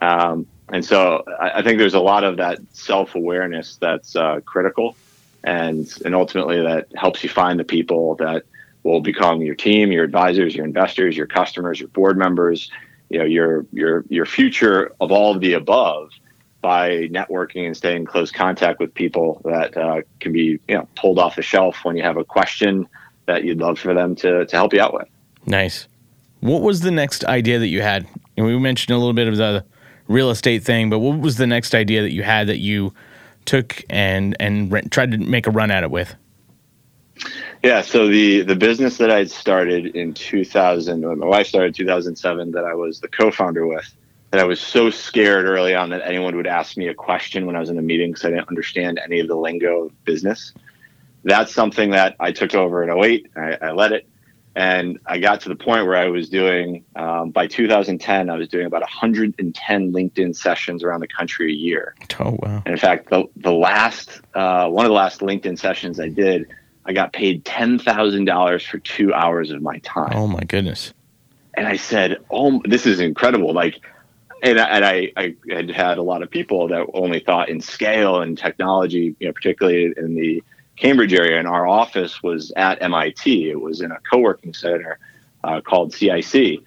[0.00, 4.40] Um, and so I, I, think there's a lot of that self awareness that's uh,
[4.46, 4.96] critical,
[5.44, 8.44] and and ultimately that helps you find the people that
[8.84, 12.70] will become your team, your advisors, your investors, your customers, your board members,
[13.10, 16.10] you know, your your your future of all of the above
[16.60, 20.88] by networking and staying in close contact with people that uh, can be you know
[20.96, 22.88] pulled off the shelf when you have a question
[23.26, 25.08] that you'd love for them to, to help you out with.
[25.46, 25.88] Nice.
[26.40, 28.06] What was the next idea that you had?
[28.36, 29.64] And we mentioned a little bit of the
[30.08, 32.92] real estate thing, but what was the next idea that you had that you
[33.44, 36.14] took and and re- tried to make a run at it with?
[37.64, 42.52] Yeah, so the the business that I started in 2000, when my wife started 2007,
[42.52, 43.92] that I was the co-founder with,
[44.30, 47.56] that I was so scared early on that anyone would ask me a question when
[47.56, 50.52] I was in a meeting because I didn't understand any of the lingo of business
[51.24, 53.30] that's something that I took over in 08.
[53.34, 54.06] I, I led it.
[54.56, 58.46] And I got to the point where I was doing, um, by 2010, I was
[58.46, 61.96] doing about 110 LinkedIn sessions around the country a year.
[62.20, 62.62] Oh, wow.
[62.64, 66.46] And in fact, the, the last, uh, one of the last LinkedIn sessions I did
[66.86, 70.12] I got paid ten thousand dollars for two hours of my time.
[70.14, 70.92] Oh my goodness!
[71.54, 73.80] And I said, "Oh, this is incredible!" Like,
[74.42, 78.20] and, and I, I had had a lot of people that only thought in scale
[78.20, 80.42] and technology, you know, particularly in the
[80.76, 81.38] Cambridge area.
[81.38, 83.50] And our office was at MIT.
[83.50, 84.98] It was in a co-working center
[85.42, 86.60] uh, called CIC.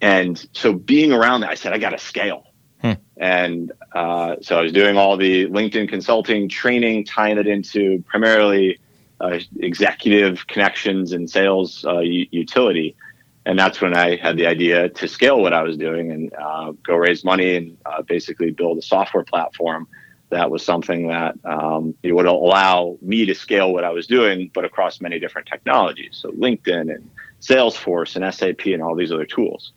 [0.00, 2.44] And so being around that, I said, I got to scale.
[2.82, 2.92] Hmm.
[3.16, 8.78] And uh, so I was doing all the LinkedIn consulting training, tying it into primarily
[9.20, 12.96] uh, executive connections and sales uh, u- utility.
[13.44, 16.72] And that's when I had the idea to scale what I was doing and uh,
[16.84, 19.86] go raise money and uh, basically build a software platform
[20.30, 24.50] that was something that um, it would allow me to scale what I was doing,
[24.52, 26.18] but across many different technologies.
[26.20, 27.08] So LinkedIn and
[27.40, 29.72] Salesforce and SAP and all these other tools.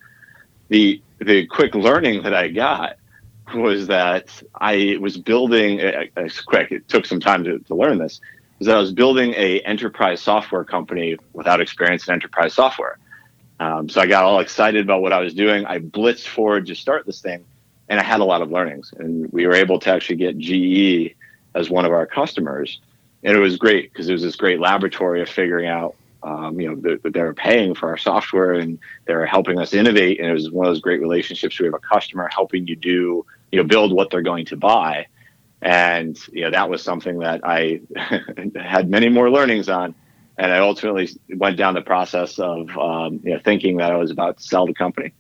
[0.70, 2.98] The the quick learning that I got
[3.54, 5.80] was that I was building.
[5.80, 6.72] It's quick.
[6.72, 8.22] It took some time to, to learn this.
[8.60, 12.98] Was that I was building a enterprise software company without experience in enterprise software.
[13.60, 15.66] Um, so I got all excited about what I was doing.
[15.66, 17.46] I blitzed forward to start this thing,
[17.88, 18.94] and I had a lot of learnings.
[18.98, 21.16] And we were able to actually get GE
[21.56, 22.80] as one of our customers,
[23.24, 26.70] and it was great because it was this great laboratory of figuring out um, you
[26.70, 30.20] know, that they were paying for our software and they were helping us innovate.
[30.20, 31.60] And it was one of those great relationships.
[31.60, 35.08] We have a customer helping you do, you know, build what they're going to buy.
[35.62, 37.82] And, you know, that was something that I
[38.56, 39.94] had many more learnings on.
[40.38, 44.10] And I ultimately went down the process of, um, you know, thinking that I was
[44.10, 45.12] about to sell the company.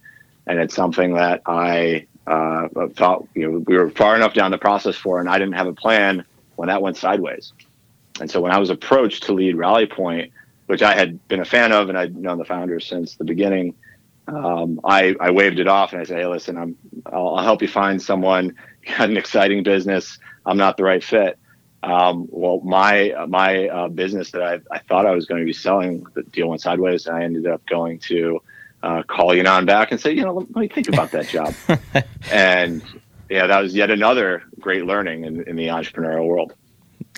[0.47, 4.57] And it's something that I uh, thought, you know, we were far enough down the
[4.57, 6.23] process for, and I didn't have a plan
[6.55, 7.51] when that went sideways.
[8.21, 10.31] And so when I was approached to lead Rally Point,
[10.67, 13.73] which I had been a fan of and I'd known the founders since the beginning.
[14.27, 17.61] Um, I, I waved it off and I said, Hey, listen, I'm, I'll, I'll, help
[17.61, 18.55] you find someone,
[18.85, 20.19] got an exciting business.
[20.45, 21.39] I'm not the right fit.
[21.81, 25.53] Um, well, my, my uh, business that I, I thought I was going to be
[25.53, 28.41] selling, the deal went sideways and I ended up going to
[28.83, 31.53] uh, call Yinon back and say, you know, let, let me think about that job.
[32.31, 32.83] and
[33.29, 36.53] yeah, that was yet another great learning in, in the entrepreneurial world.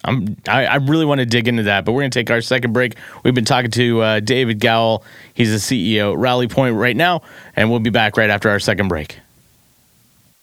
[0.04, 2.42] I'm, I, I really want to dig into that, but we're going to take our
[2.42, 2.96] second break.
[3.24, 5.04] We've been talking to uh, David Gowell.
[5.34, 7.22] He's the CEO at Rally Point right now,
[7.56, 9.20] and we'll be back right after our second break.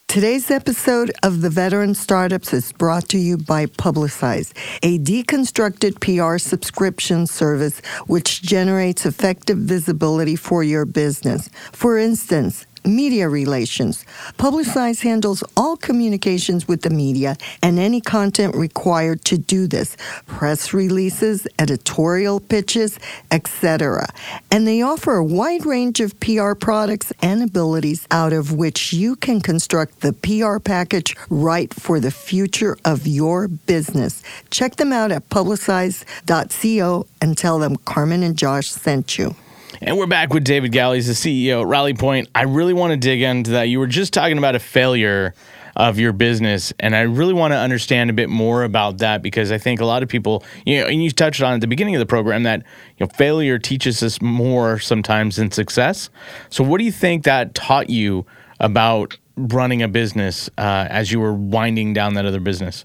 [0.09, 6.39] Today's episode of The Veteran Startups is brought to you by Publicize, a deconstructed PR
[6.39, 11.51] subscription service which generates effective visibility for your business.
[11.73, 14.05] For instance, media relations.
[14.39, 19.97] Publicize handles all communications with the media and any content required to do this
[20.27, 22.99] press releases, editorial pitches,
[23.31, 24.09] etc.
[24.51, 29.17] And they offer a wide range of PR products and abilities out of which you
[29.17, 34.23] can construct the PR package right for the future of your business.
[34.51, 39.35] Check them out at publicize.co and tell them Carmen and Josh sent you.
[39.81, 42.29] And we're back with David Gowell, the CEO at Rally Point.
[42.35, 43.65] I really want to dig into that.
[43.65, 45.35] You were just talking about a failure
[45.77, 49.53] of your business, and I really want to understand a bit more about that because
[49.53, 51.95] I think a lot of people, you know, and you touched on at the beginning
[51.95, 52.65] of the program that
[52.97, 56.11] you know failure teaches us more sometimes than success.
[56.51, 58.27] So, what do you think that taught you
[58.59, 62.85] about running a business uh, as you were winding down that other business?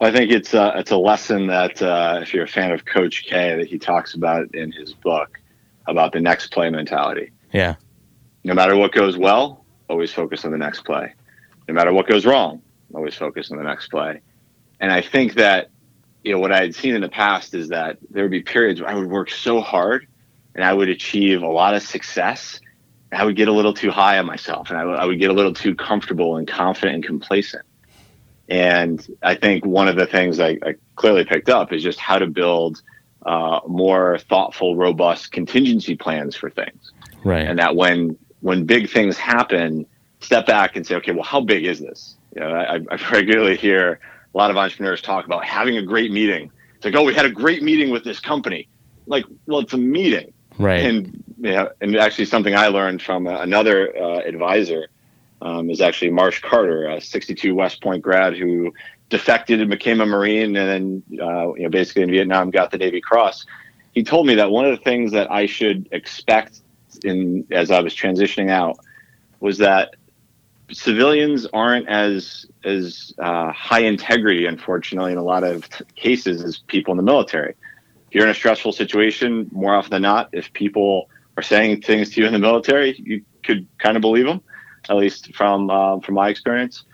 [0.00, 3.24] I think it's uh, it's a lesson that uh, if you're a fan of Coach
[3.24, 5.40] K, that he talks about in his book
[5.86, 7.30] about the next play mentality.
[7.52, 7.76] Yeah.
[8.42, 11.14] No matter what goes well, always focus on the next play.
[11.68, 12.60] No matter what goes wrong,
[12.94, 14.20] always focus on the next play.
[14.80, 15.70] And I think that
[16.22, 18.80] you know what I had seen in the past is that there would be periods
[18.80, 20.06] where I would work so hard
[20.54, 22.60] and I would achieve a lot of success.
[23.10, 25.20] And I would get a little too high on myself, and I, w- I would
[25.20, 27.64] get a little too comfortable and confident and complacent.
[28.48, 32.18] And I think one of the things I, I clearly picked up is just how
[32.18, 32.82] to build
[33.24, 36.92] uh, more thoughtful, robust contingency plans for things.
[37.24, 37.46] Right.
[37.46, 39.86] And that when when big things happen,
[40.20, 42.16] step back and say, okay, well, how big is this?
[42.34, 44.00] You know, I, I regularly hear
[44.34, 46.50] a lot of entrepreneurs talk about having a great meeting.
[46.76, 48.68] It's like, oh, we had a great meeting with this company.
[49.06, 50.34] Like, well, it's a meeting.
[50.58, 50.84] Right.
[50.84, 54.88] And yeah, and actually something I learned from another uh, advisor
[55.44, 58.72] um, is actually Marsh Carter, a 62 West Point grad who
[59.10, 62.78] defected and became a Marine, and then uh, you know basically in Vietnam got the
[62.78, 63.44] Navy Cross.
[63.92, 66.60] He told me that one of the things that I should expect
[67.04, 68.78] in as I was transitioning out
[69.40, 69.94] was that
[70.72, 76.58] civilians aren't as as uh, high integrity, unfortunately, in a lot of t- cases as
[76.58, 77.54] people in the military.
[78.08, 82.10] If you're in a stressful situation, more often than not, if people are saying things
[82.10, 84.40] to you in the military, you could kind of believe them
[84.88, 86.84] at least from uh, from my experience.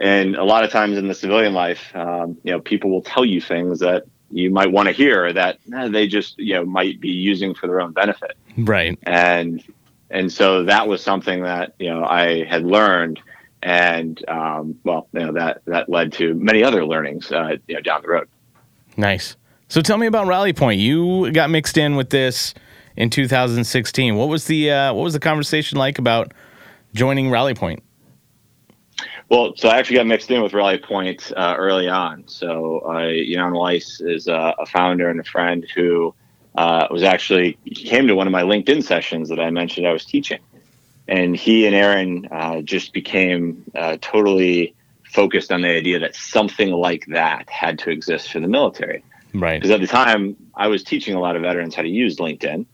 [0.00, 3.24] And a lot of times in the civilian life, um, you know, people will tell
[3.24, 7.00] you things that you might want to hear that eh, they just you know might
[7.00, 8.36] be using for their own benefit.
[8.56, 8.98] Right.
[9.04, 9.62] And
[10.10, 13.20] and so that was something that you know I had learned,
[13.62, 17.80] and um, well, you know that that led to many other learnings uh, you know
[17.80, 18.28] down the road.
[18.96, 19.36] Nice.
[19.68, 20.80] So tell me about Rally Point.
[20.80, 22.54] You got mixed in with this
[22.96, 24.16] in 2016.
[24.16, 26.32] What was the uh, what was the conversation like about
[26.94, 27.82] joining Rally Point?
[29.28, 32.26] Well, so I actually got mixed in with Rally Point uh, early on.
[32.26, 36.14] So uh, Yinon Weiss is uh, a founder and a friend who
[36.56, 40.04] uh, was actually came to one of my LinkedIn sessions that I mentioned I was
[40.04, 40.40] teaching,
[41.06, 44.74] and he and Aaron uh, just became uh, totally
[45.04, 49.04] focused on the idea that something like that had to exist for the military.
[49.34, 49.60] Right.
[49.60, 52.66] Because at the time I was teaching a lot of veterans how to use LinkedIn,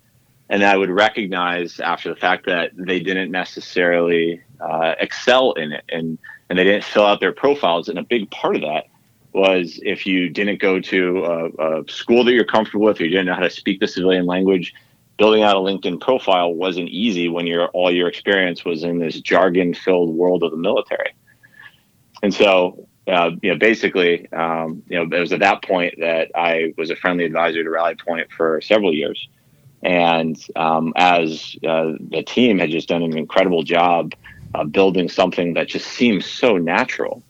[0.49, 4.43] and I would recognize after the fact that they didn't necessarily
[4.99, 7.89] excel in it and and they didn't fill out their profiles.
[7.89, 8.87] And a big part of that
[9.33, 13.11] was if you didn't go to a, a school that you're comfortable with, or you
[13.11, 14.75] didn't know how to speak the civilian language,
[15.17, 19.21] building out a LinkedIn profile wasn't easy when your all your experience was in this
[19.21, 21.15] jargon-filled world of the military.
[22.23, 26.31] And so, uh, you know, basically, um, you know, it was at that point that
[26.35, 29.29] I was a friendly advisor to Rally Point for several years.
[29.85, 34.15] And um, as uh, the team had just done an incredible job
[34.55, 37.23] uh, building something that just seems so natural.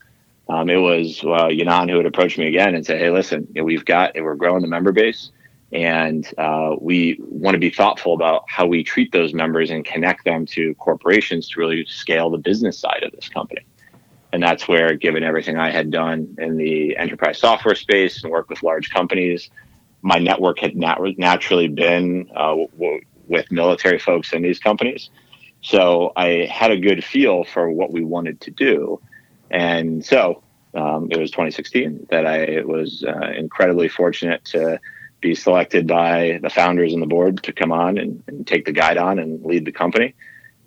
[0.49, 4.13] Um, it was uh, who would approach me again and say, "Hey, listen, we've got
[4.15, 5.33] we're growing the member base,
[5.73, 10.25] and uh, we want to be thoughtful about how we treat those members and connect
[10.25, 13.63] them to corporations to really scale the business side of this company."
[14.35, 18.51] And that's where, given everything I had done in the enterprise software space and work
[18.51, 19.49] with large companies,
[20.05, 25.09] my network had nat- naturally been uh, w- with military folks in these companies.
[25.63, 29.01] So I had a good feel for what we wanted to do.
[29.51, 30.43] And so
[30.75, 34.79] um, it was 2016 that I was uh, incredibly fortunate to
[35.23, 38.73] be selected by the founders and the board to come on and, and, take the
[38.73, 40.15] guidon and lead the company.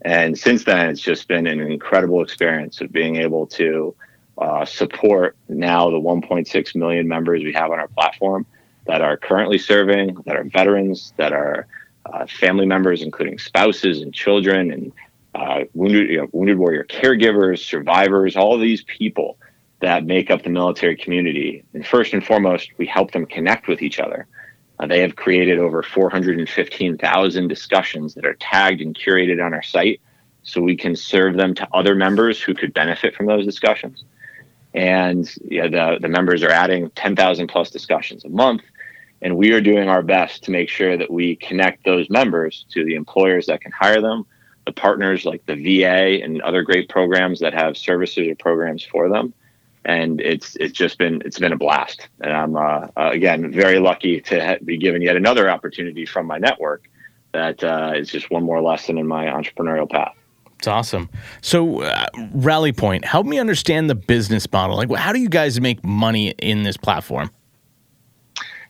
[0.02, 3.94] And since then, it's just been an incredible experience of being able to
[4.40, 8.48] uh, support now the 1.6 million members we have on our platform
[8.88, 11.68] that are currently serving, that are veterans, that are
[12.06, 14.92] uh, family members, including spouses and children, and
[15.36, 19.38] uh, wounded, you know, wounded warrior caregivers, survivors, all these people
[19.80, 21.64] that make up the military community.
[21.74, 24.26] And first and foremost, we help them connect with each other.
[24.80, 30.02] Uh, they have created over 415,000 discussions that are tagged and curated on our site
[30.44, 34.06] so we can serve them to other members who could benefit from those discussions.
[34.74, 38.62] And yeah, the, the members are adding 10,000 plus discussions a month.
[39.22, 42.84] And we are doing our best to make sure that we connect those members to
[42.84, 44.26] the employers that can hire them,
[44.66, 49.10] the partners like the VA and other great programs that have services or programs for
[49.10, 49.34] them.
[49.86, 52.10] And it's it's just been it's been a blast.
[52.20, 56.28] And I'm uh, uh, again very lucky to ha- be given yet another opportunity from
[56.28, 56.90] my network.
[57.32, 60.16] That uh, is just one more lesson in my entrepreneurial path.
[60.58, 61.10] It's awesome.
[61.42, 64.76] So, uh, Rally Point, help me understand the business model.
[64.76, 67.30] Like, how do you guys make money in this platform?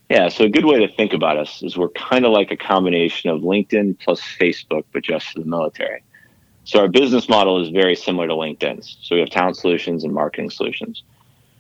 [0.10, 2.58] Yeah, so a good way to think about us is we're kind of like a
[2.58, 6.02] combination of LinkedIn plus Facebook, but just for the military.
[6.64, 8.98] So our business model is very similar to LinkedIn's.
[9.02, 11.04] So we have talent solutions and marketing solutions.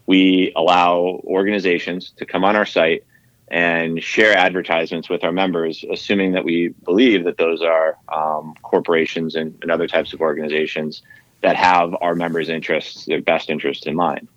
[0.05, 3.03] We allow organizations to come on our site
[3.49, 9.35] and share advertisements with our members, assuming that we believe that those are um, corporations
[9.35, 11.01] and, and other types of organizations
[11.41, 14.27] that have our members' interests, their best interests in mind.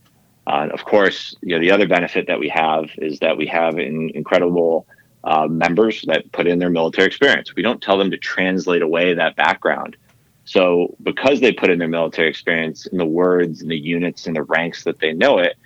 [0.51, 3.79] Uh, of course, you know the other benefit that we have is that we have
[3.79, 4.85] in, incredible
[5.23, 7.55] uh, members that put in their military experience.
[7.55, 9.97] We don't tell them to translate away that background.
[10.45, 14.35] So because they put in their military experience in the words and the units and
[14.35, 15.57] the ranks that they know it,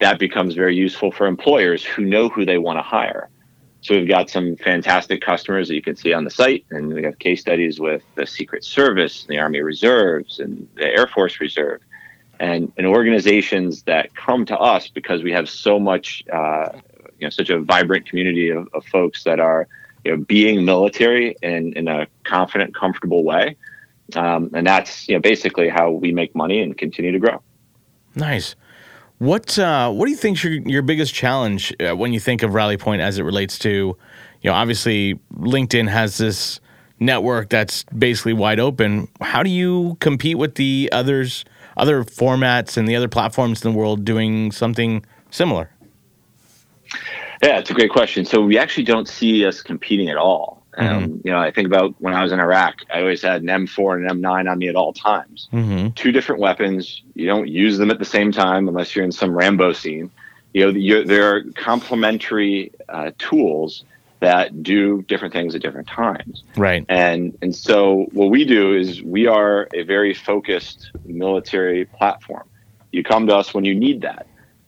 [0.00, 3.28] that becomes very useful for employers who know who they want to hire.
[3.82, 7.04] So we've got some fantastic customers that you can see on the site, and we
[7.04, 11.82] have case studies with the Secret Service, the Army Reserves, and the Air Force Reserve
[12.40, 16.68] and, and organizations that come to us because we have so much, uh,
[17.18, 19.68] you know, such a vibrant community of, of folks that are,
[20.04, 23.56] you know, being military in, in a confident, comfortable way.
[24.14, 27.40] Um, and that's, you know, basically how we make money and continue to grow.
[28.14, 28.54] Nice.
[29.18, 32.52] What uh, what do you think your your biggest challenge uh, when you think of
[32.52, 36.60] Rally Point as it relates to, you know, obviously LinkedIn has this
[36.98, 39.08] network that's basically wide open.
[39.20, 41.44] How do you compete with the others
[41.76, 45.70] other formats and the other platforms in the world doing something similar?
[47.42, 48.24] Yeah, it's a great question.
[48.24, 50.64] So we actually don't see us competing at all.
[50.78, 51.04] Mm-hmm.
[51.04, 53.48] Um, you know, I think about when I was in Iraq, I always had an
[53.48, 55.48] M4 and an M9 on me at all times.
[55.52, 55.90] Mm-hmm.
[55.90, 57.02] Two different weapons.
[57.14, 60.10] You don't use them at the same time unless you're in some Rambo scene.
[60.52, 63.84] you know, you're, there are complementary uh, tools
[64.24, 66.44] that do different things at different times.
[66.56, 66.84] Right.
[66.88, 72.48] And and so what we do is we are a very focused military platform.
[72.90, 74.26] You come to us when you need that.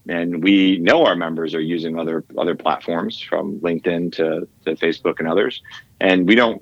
[0.08, 5.20] And we know our members are using other other platforms from LinkedIn to, to Facebook
[5.20, 5.62] and others.
[6.00, 6.60] And we don't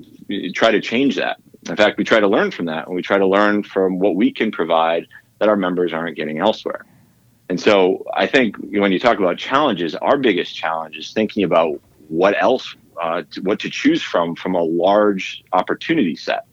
[0.55, 1.39] try to change that.
[1.69, 4.15] In fact, we try to learn from that and we try to learn from what
[4.15, 5.09] we can provide
[5.41, 6.85] that our members aren't getting elsewhere.
[7.49, 11.81] And so I think when you talk about challenges, our biggest challenge is thinking about
[12.09, 16.47] what else, uh, to, what to choose from from a large opportunity set.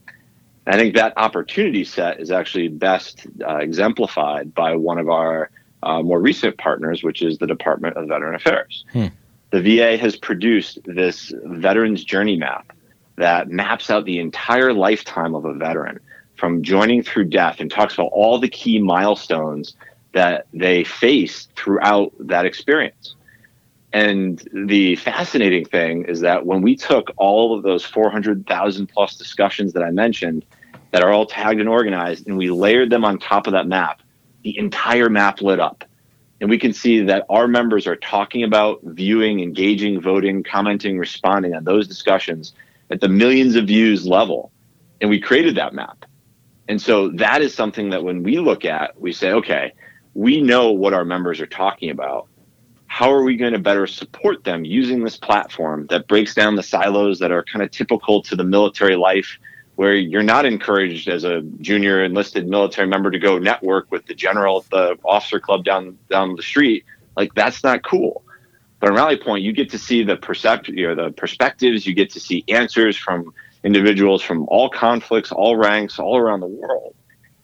[0.65, 5.49] And I think that opportunity set is actually best uh, exemplified by one of our
[5.83, 8.85] uh, more recent partners, which is the Department of Veteran Affairs.
[8.93, 9.07] Hmm.
[9.49, 12.71] The VA has produced this veterans journey map
[13.17, 15.99] that maps out the entire lifetime of a veteran
[16.35, 19.75] from joining through death and talks about all the key milestones
[20.13, 23.15] that they face throughout that experience.
[23.93, 29.73] And the fascinating thing is that when we took all of those 400,000 plus discussions
[29.73, 30.45] that I mentioned
[30.91, 34.01] that are all tagged and organized and we layered them on top of that map,
[34.43, 35.83] the entire map lit up.
[36.39, 41.53] And we can see that our members are talking about, viewing, engaging, voting, commenting, responding
[41.53, 42.53] on those discussions
[42.89, 44.51] at the millions of views level.
[45.01, 46.05] And we created that map.
[46.67, 49.73] And so that is something that when we look at, we say, okay,
[50.13, 52.27] we know what our members are talking about.
[52.91, 56.61] How are we going to better support them using this platform that breaks down the
[56.61, 59.39] silos that are kind of typical to the military life,
[59.75, 64.13] where you're not encouraged as a junior enlisted military member to go network with the
[64.13, 66.83] general at the officer club down down the street?
[67.15, 68.23] Like that's not cool.
[68.81, 71.87] But in Rally Point, you get to see the percept, you know, the perspectives.
[71.87, 73.33] You get to see answers from
[73.63, 76.93] individuals from all conflicts, all ranks, all around the world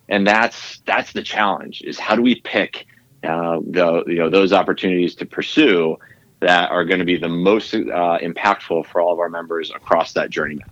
[0.10, 2.86] and that's that's the challenge is how do we pick
[3.24, 5.98] uh, the you know those opportunities to pursue
[6.40, 7.78] that are going to be the most uh,
[8.22, 10.72] impactful for all of our members across that journey map.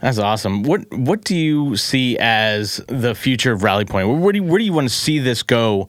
[0.00, 0.62] That's awesome.
[0.62, 4.20] What what do you see as the future of Rally Point?
[4.20, 5.88] Where do you, where do you want to see this go?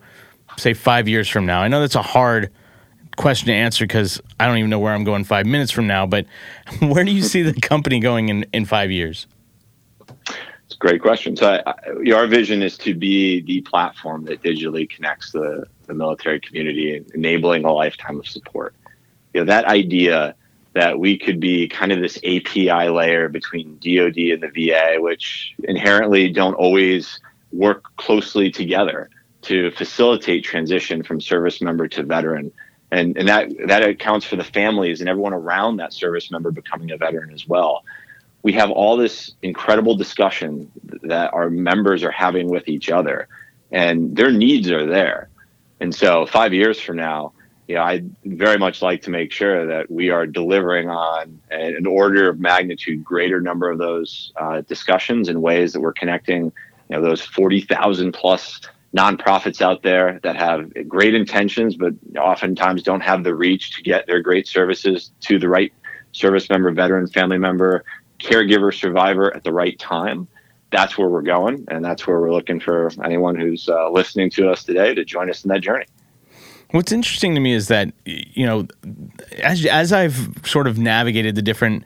[0.57, 1.61] Say five years from now.
[1.61, 2.51] I know that's a hard
[3.17, 6.05] question to answer because I don't even know where I'm going five minutes from now.
[6.05, 6.25] But
[6.79, 9.27] where do you see the company going in in five years?
[10.79, 11.35] Great question.
[11.35, 11.73] So, I,
[12.13, 17.65] our vision is to be the platform that digitally connects the, the military community, enabling
[17.65, 18.75] a lifetime of support.
[19.33, 20.35] You know, that idea
[20.73, 25.55] that we could be kind of this API layer between DoD and the VA, which
[25.63, 27.19] inherently don't always
[27.51, 29.09] work closely together
[29.43, 32.51] to facilitate transition from service member to veteran.
[32.91, 36.91] And, and that, that accounts for the families and everyone around that service member becoming
[36.91, 37.83] a veteran as well
[38.43, 40.71] we have all this incredible discussion
[41.03, 43.27] that our members are having with each other
[43.71, 45.29] and their needs are there.
[45.79, 47.33] And so five years from now
[47.67, 51.85] you know i'd very much like to make sure that we are delivering on an
[51.85, 56.51] order of magnitude greater number of those uh, discussions in ways that we're connecting you
[56.95, 58.61] know those 40000 plus
[58.95, 64.07] nonprofits out there that have great intentions but oftentimes don't have the reach to get
[64.07, 65.73] their great services to the right
[66.13, 67.83] service member veteran family member
[68.19, 70.27] caregiver survivor at the right time
[70.71, 74.49] that's where we're going and that's where we're looking for anyone who's uh, listening to
[74.49, 75.85] us today to join us in that journey.
[76.71, 78.67] What's interesting to me is that you know
[79.41, 81.85] as, as i've sort of navigated the different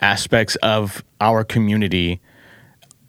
[0.00, 2.18] aspects of our community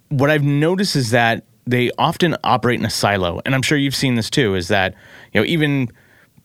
[0.09, 3.95] what i've noticed is that they often operate in a silo and i'm sure you've
[3.95, 4.93] seen this too is that
[5.31, 5.89] you know even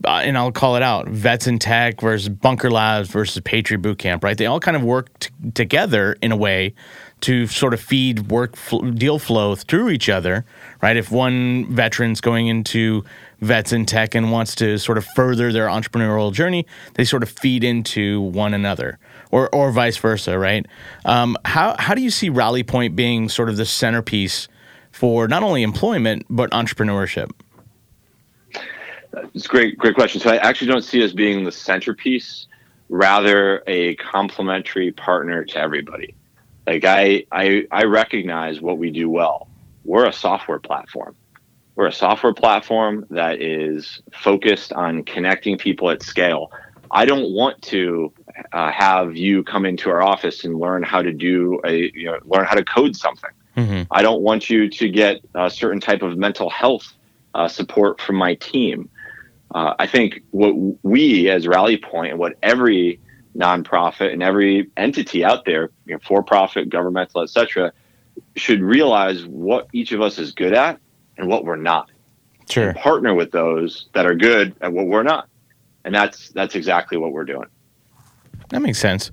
[0.04, 3.98] uh, and I'll call it out vets in tech versus bunker labs versus Patriot boot
[3.98, 4.38] camp, right?
[4.38, 6.74] They all kind of work t- together in a way
[7.22, 10.44] to sort of feed work fl- deal flow through each other,
[10.80, 10.96] right?
[10.96, 13.04] If one veteran's going into
[13.40, 17.28] vets in tech and wants to sort of further their entrepreneurial journey, they sort of
[17.28, 18.98] feed into one another,
[19.32, 20.64] or or vice versa, right?
[21.04, 24.46] Um, how how do you see Rally Point being sort of the centerpiece
[24.92, 27.30] for not only employment but entrepreneurship?
[29.34, 30.20] It's a great, great question.
[30.20, 32.46] So I actually don't see us being the centerpiece,
[32.88, 36.14] rather a complementary partner to everybody.
[36.66, 39.48] Like I, I, I recognize what we do well.
[39.84, 41.16] We're a software platform.
[41.76, 46.50] We're a software platform that is focused on connecting people at scale.
[46.90, 48.12] I don't want to
[48.52, 52.18] uh, have you come into our office and learn how to do a, you know,
[52.24, 53.30] learn how to code something.
[53.56, 53.82] Mm-hmm.
[53.90, 56.92] I don't want you to get a certain type of mental health
[57.34, 58.90] uh, support from my team
[59.54, 63.00] uh, I think what we as Rally Point and what every
[63.36, 67.72] nonprofit and every entity out there, you know, for profit, governmental, etc.,
[68.36, 70.80] should realize what each of us is good at
[71.16, 71.90] and what we're not.
[72.48, 72.70] Sure.
[72.70, 75.28] and partner with those that are good at what we're not.
[75.84, 77.46] And that's that's exactly what we're doing.
[78.48, 79.10] That makes sense.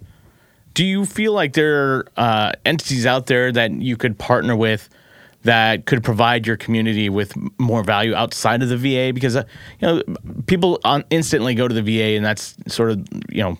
[0.74, 4.90] Do you feel like there are uh, entities out there that you could partner with
[5.46, 9.14] that could provide your community with more value outside of the VA?
[9.14, 9.44] Because uh,
[9.80, 10.04] you know
[10.46, 13.58] people on, instantly go to the VA, and that's sort of you know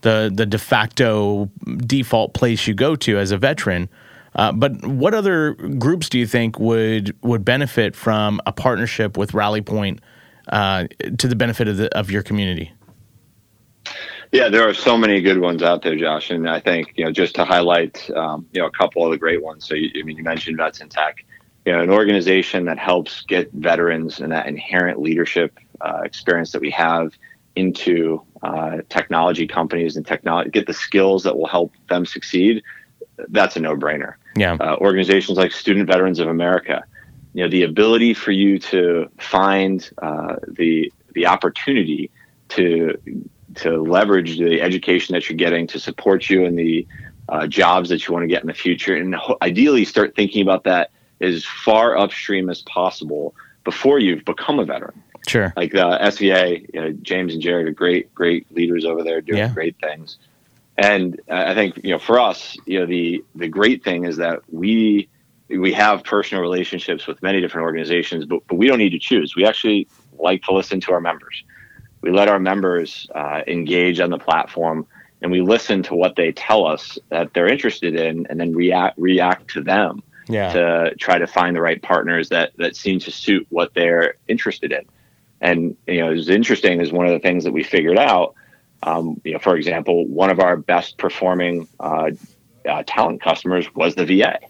[0.00, 1.50] the the de facto
[1.86, 3.88] default place you go to as a veteran.
[4.36, 9.34] Uh, but what other groups do you think would would benefit from a partnership with
[9.34, 10.00] Rally Point
[10.48, 10.86] uh,
[11.18, 12.72] to the benefit of the, of your community?
[14.34, 17.12] Yeah, there are so many good ones out there, Josh, and I think you know
[17.12, 19.64] just to highlight um, you know a couple of the great ones.
[19.64, 21.24] So you, I mean, you mentioned Vets in Tech,
[21.64, 26.60] you know, an organization that helps get veterans and that inherent leadership uh, experience that
[26.60, 27.12] we have
[27.54, 32.60] into uh, technology companies and technology, get the skills that will help them succeed.
[33.28, 34.14] That's a no-brainer.
[34.34, 34.54] Yeah.
[34.54, 36.82] Uh, organizations like Student Veterans of America,
[37.34, 42.10] you know, the ability for you to find uh, the the opportunity
[42.48, 42.98] to
[43.56, 46.86] to leverage the education that you're getting to support you in the
[47.28, 50.42] uh, jobs that you want to get in the future, and ho- ideally start thinking
[50.42, 50.90] about that
[51.20, 53.34] as far upstream as possible
[53.64, 55.02] before you've become a veteran.
[55.26, 55.52] Sure.
[55.56, 59.38] Like the SVA, you know, James and Jared are great, great leaders over there doing
[59.38, 59.48] Yeah.
[59.54, 60.18] great things.
[60.76, 64.40] And I think you know, for us, you know, the the great thing is that
[64.52, 65.08] we
[65.48, 69.36] we have personal relationships with many different organizations, but, but we don't need to choose.
[69.36, 69.86] We actually
[70.18, 71.44] like to listen to our members.
[72.04, 74.86] We let our members uh, engage on the platform,
[75.22, 78.98] and we listen to what they tell us that they're interested in, and then react
[78.98, 80.52] react to them Yeah.
[80.52, 84.70] to try to find the right partners that that seem to suit what they're interested
[84.70, 84.84] in.
[85.40, 88.34] And you know, it's interesting is one of the things that we figured out.
[88.82, 92.10] Um, you know, for example, one of our best performing uh,
[92.68, 94.40] uh, talent customers was the VA.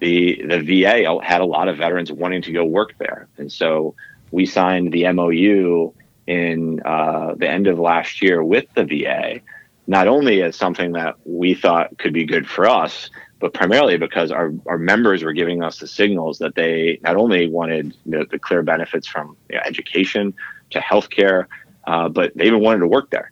[0.00, 3.96] The the VA had a lot of veterans wanting to go work there, and so
[4.30, 5.92] we signed the MOU
[6.26, 9.40] in uh, the end of last year with the VA,
[9.86, 13.10] not only as something that we thought could be good for us,
[13.40, 17.48] but primarily because our, our members were giving us the signals that they not only
[17.48, 20.32] wanted the, the clear benefits from you know, education
[20.70, 21.46] to healthcare,
[21.86, 23.30] uh, but they even wanted to work there.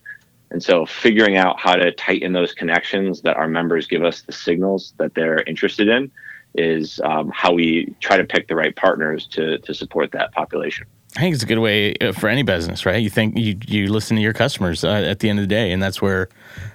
[0.50, 4.32] And so figuring out how to tighten those connections that our members give us the
[4.32, 6.10] signals that they're interested in
[6.54, 10.86] is um, how we try to pick the right partners to, to support that population.
[11.16, 13.02] I think it's a good way uh, for any business, right?
[13.02, 15.70] You think you you listen to your customers uh, at the end of the day,
[15.70, 16.30] and that's where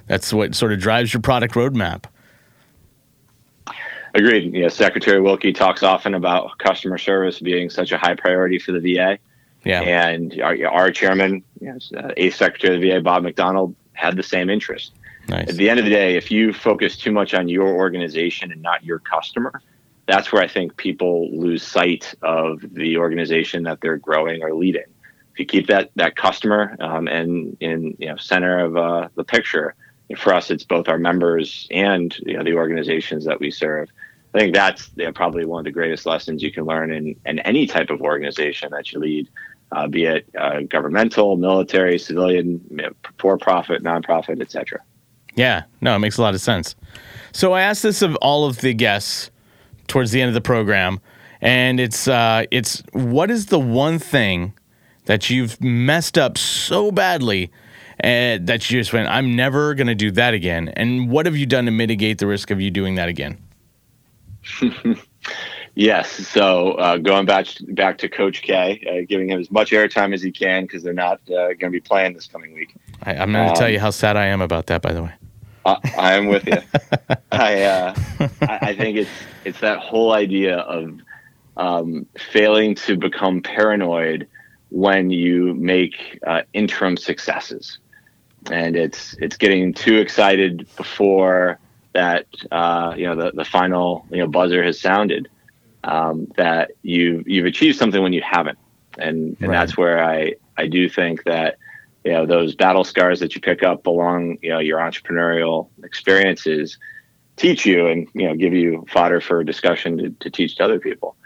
[0.05, 2.05] that's what sort of drives your product roadmap.
[4.13, 4.53] Agreed.
[4.53, 8.79] Know, Secretary Wilkie talks often about customer service being such a high priority for the
[8.79, 9.19] VA.
[9.63, 14.15] Yeah, And our, our chairman, know, uh, eighth secretary of the VA, Bob McDonald, had
[14.15, 14.93] the same interest.
[15.27, 15.49] nice.
[15.49, 18.61] At the end of the day, if you focus too much on your organization and
[18.61, 19.61] not your customer,
[20.07, 24.85] that's where I think people lose sight of the organization that they're growing or leading.
[25.33, 29.23] If you keep that that customer um, and in you know center of uh, the
[29.23, 29.75] picture,
[30.15, 33.89] for us, it's both our members and you know, the organizations that we serve.
[34.33, 37.15] I think that's you know, probably one of the greatest lessons you can learn in,
[37.25, 39.27] in any type of organization that you lead,
[39.71, 44.79] uh, be it uh, governmental, military, civilian, you know, for-profit, nonprofit, etc.
[45.35, 46.75] Yeah, no, it makes a lot of sense.
[47.31, 49.29] So I asked this of all of the guests
[49.87, 50.99] towards the end of the program,
[51.41, 54.53] and it's uh, it's what is the one thing
[55.05, 57.51] that you've messed up so badly
[58.03, 61.35] uh, that you just went, I'm never going to do that again, and what have
[61.37, 63.37] you done to mitigate the risk of you doing that again?
[65.75, 66.09] Yes.
[66.27, 70.23] So uh, going back back to Coach K, uh, giving him as much airtime as
[70.23, 72.73] he can because they're not uh, going to be playing this coming week.
[73.03, 75.03] I, I'm going to tell Um, you how sad I am about that, by the
[75.03, 75.13] way.
[75.67, 76.61] I, I am with you.
[77.31, 77.95] I, uh,
[78.47, 80.99] I I think it's it's that whole idea of
[81.57, 84.27] um, failing to become paranoid
[84.69, 87.79] when you make uh, interim successes,
[88.51, 91.59] and it's it's getting too excited before
[91.93, 95.29] that uh, you know the, the final you know buzzer has sounded
[95.83, 98.59] um, that you you've achieved something when you haven't,
[98.97, 99.53] and and Right.
[99.53, 101.57] that's where I I do think that
[102.07, 106.77] you know those battle scars that you pick up along you know your entrepreneurial experiences
[107.35, 110.79] teach you and you know give you fodder for discussion to, to teach to other
[110.79, 111.17] people.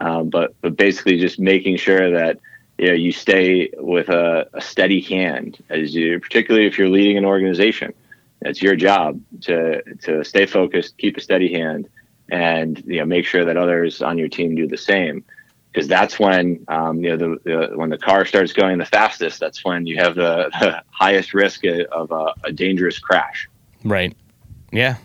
[0.00, 2.38] Um, but but basically just making sure that
[2.78, 7.18] you know you stay with a, a steady hand as you particularly if you're leading
[7.18, 7.92] an organization.
[8.40, 11.86] It's your job to to stay focused keep a steady hand
[12.30, 15.22] and you know make sure that others on your team do the same
[15.72, 19.40] because that's when um, you know the, the when the car starts going the fastest.
[19.40, 23.48] That's when you have the, the highest risk of a, a dangerous crash.
[23.84, 24.16] Right.
[24.72, 24.96] Yeah.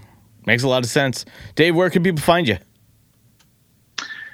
[0.45, 1.25] Makes a lot of sense.
[1.55, 2.57] Dave, where can people find you?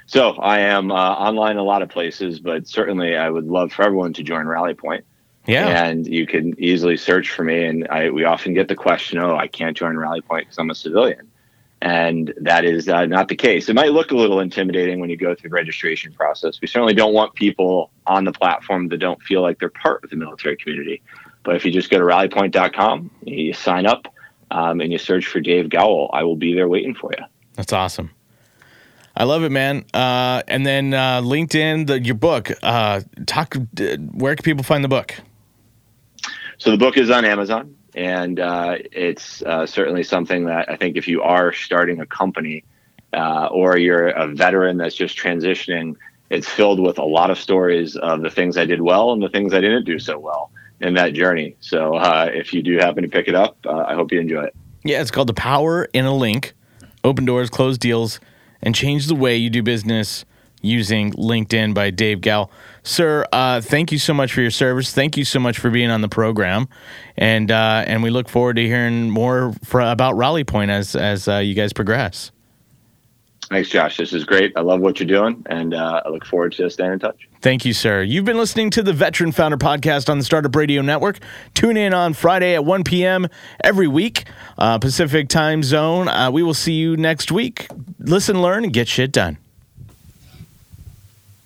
[0.06, 3.82] So I am uh, online a lot of places, but certainly I would love for
[3.82, 5.04] everyone to join Rally Point.
[5.46, 5.86] Yeah.
[5.86, 7.64] And you can easily search for me.
[7.64, 10.68] And I, we often get the question, oh, I can't join Rally Point because I'm
[10.68, 11.31] a civilian.
[11.82, 13.68] And that is uh, not the case.
[13.68, 16.60] It might look a little intimidating when you go through the registration process.
[16.60, 20.10] We certainly don't want people on the platform that don't feel like they're part of
[20.10, 21.02] the military community.
[21.42, 24.06] But if you just go to rallypoint.com, you sign up,
[24.52, 27.24] um, and you search for Dave Gowell, I will be there waiting for you.
[27.54, 28.12] That's awesome.
[29.16, 29.84] I love it, man.
[29.92, 32.52] Uh, and then uh, LinkedIn, the, your book.
[32.62, 33.56] Uh, talk.
[33.56, 35.16] Uh, where can people find the book?
[36.58, 40.96] So the book is on Amazon, and uh, it's uh, certainly something that I think
[40.96, 42.64] if you are starting a company
[43.12, 45.96] uh, or you're a veteran that's just transitioning,
[46.30, 49.28] it's filled with a lot of stories of the things I did well and the
[49.28, 51.56] things I didn't do so well in that journey.
[51.60, 54.44] So uh, if you do happen to pick it up, uh, I hope you enjoy
[54.44, 54.56] it.
[54.82, 56.54] Yeah, it's called The Power in a Link
[57.04, 58.18] Open Doors, Close Deals,
[58.62, 60.24] and Change the Way You Do Business
[60.62, 62.50] using LinkedIn by Dave Gowell.
[62.82, 64.92] Sir, uh, thank you so much for your service.
[64.92, 66.68] Thank you so much for being on the program,
[67.16, 71.28] and uh, and we look forward to hearing more for, about Rally Point as as
[71.28, 72.32] uh, you guys progress.
[73.52, 73.98] Thanks, Josh.
[73.98, 74.52] This is great.
[74.56, 77.28] I love what you're doing, and uh, I look forward to staying in touch.
[77.42, 78.02] Thank you, sir.
[78.02, 81.18] You've been listening to the Veteran Founder Podcast on the Startup Radio Network.
[81.52, 83.28] Tune in on Friday at 1 p.m.
[83.62, 84.24] every week,
[84.56, 86.08] uh, Pacific time zone.
[86.08, 87.66] Uh, we will see you next week.
[87.98, 89.36] Listen, learn, and get shit done.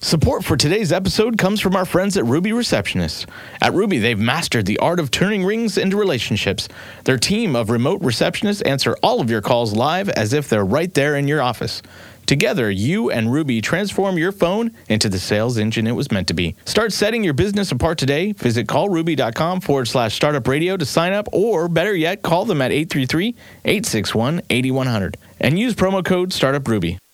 [0.07, 3.27] Support for today's episode comes from our friends at Ruby Receptionists.
[3.61, 6.69] At Ruby, they've mastered the art of turning rings into relationships.
[7.03, 10.95] Their team of remote receptionists answer all of your calls live as if they're right
[10.95, 11.83] there in your office.
[12.25, 16.35] Together, you and Ruby transform your phone into the sales engine it was meant to
[16.35, 16.55] be.
[16.67, 18.31] Start setting your business apart today.
[18.31, 22.71] Visit callruby.com forward slash startup radio to sign up, or better yet, call them at
[22.71, 23.35] 833
[23.65, 26.97] 861 8100 and use promo code StartupRuby.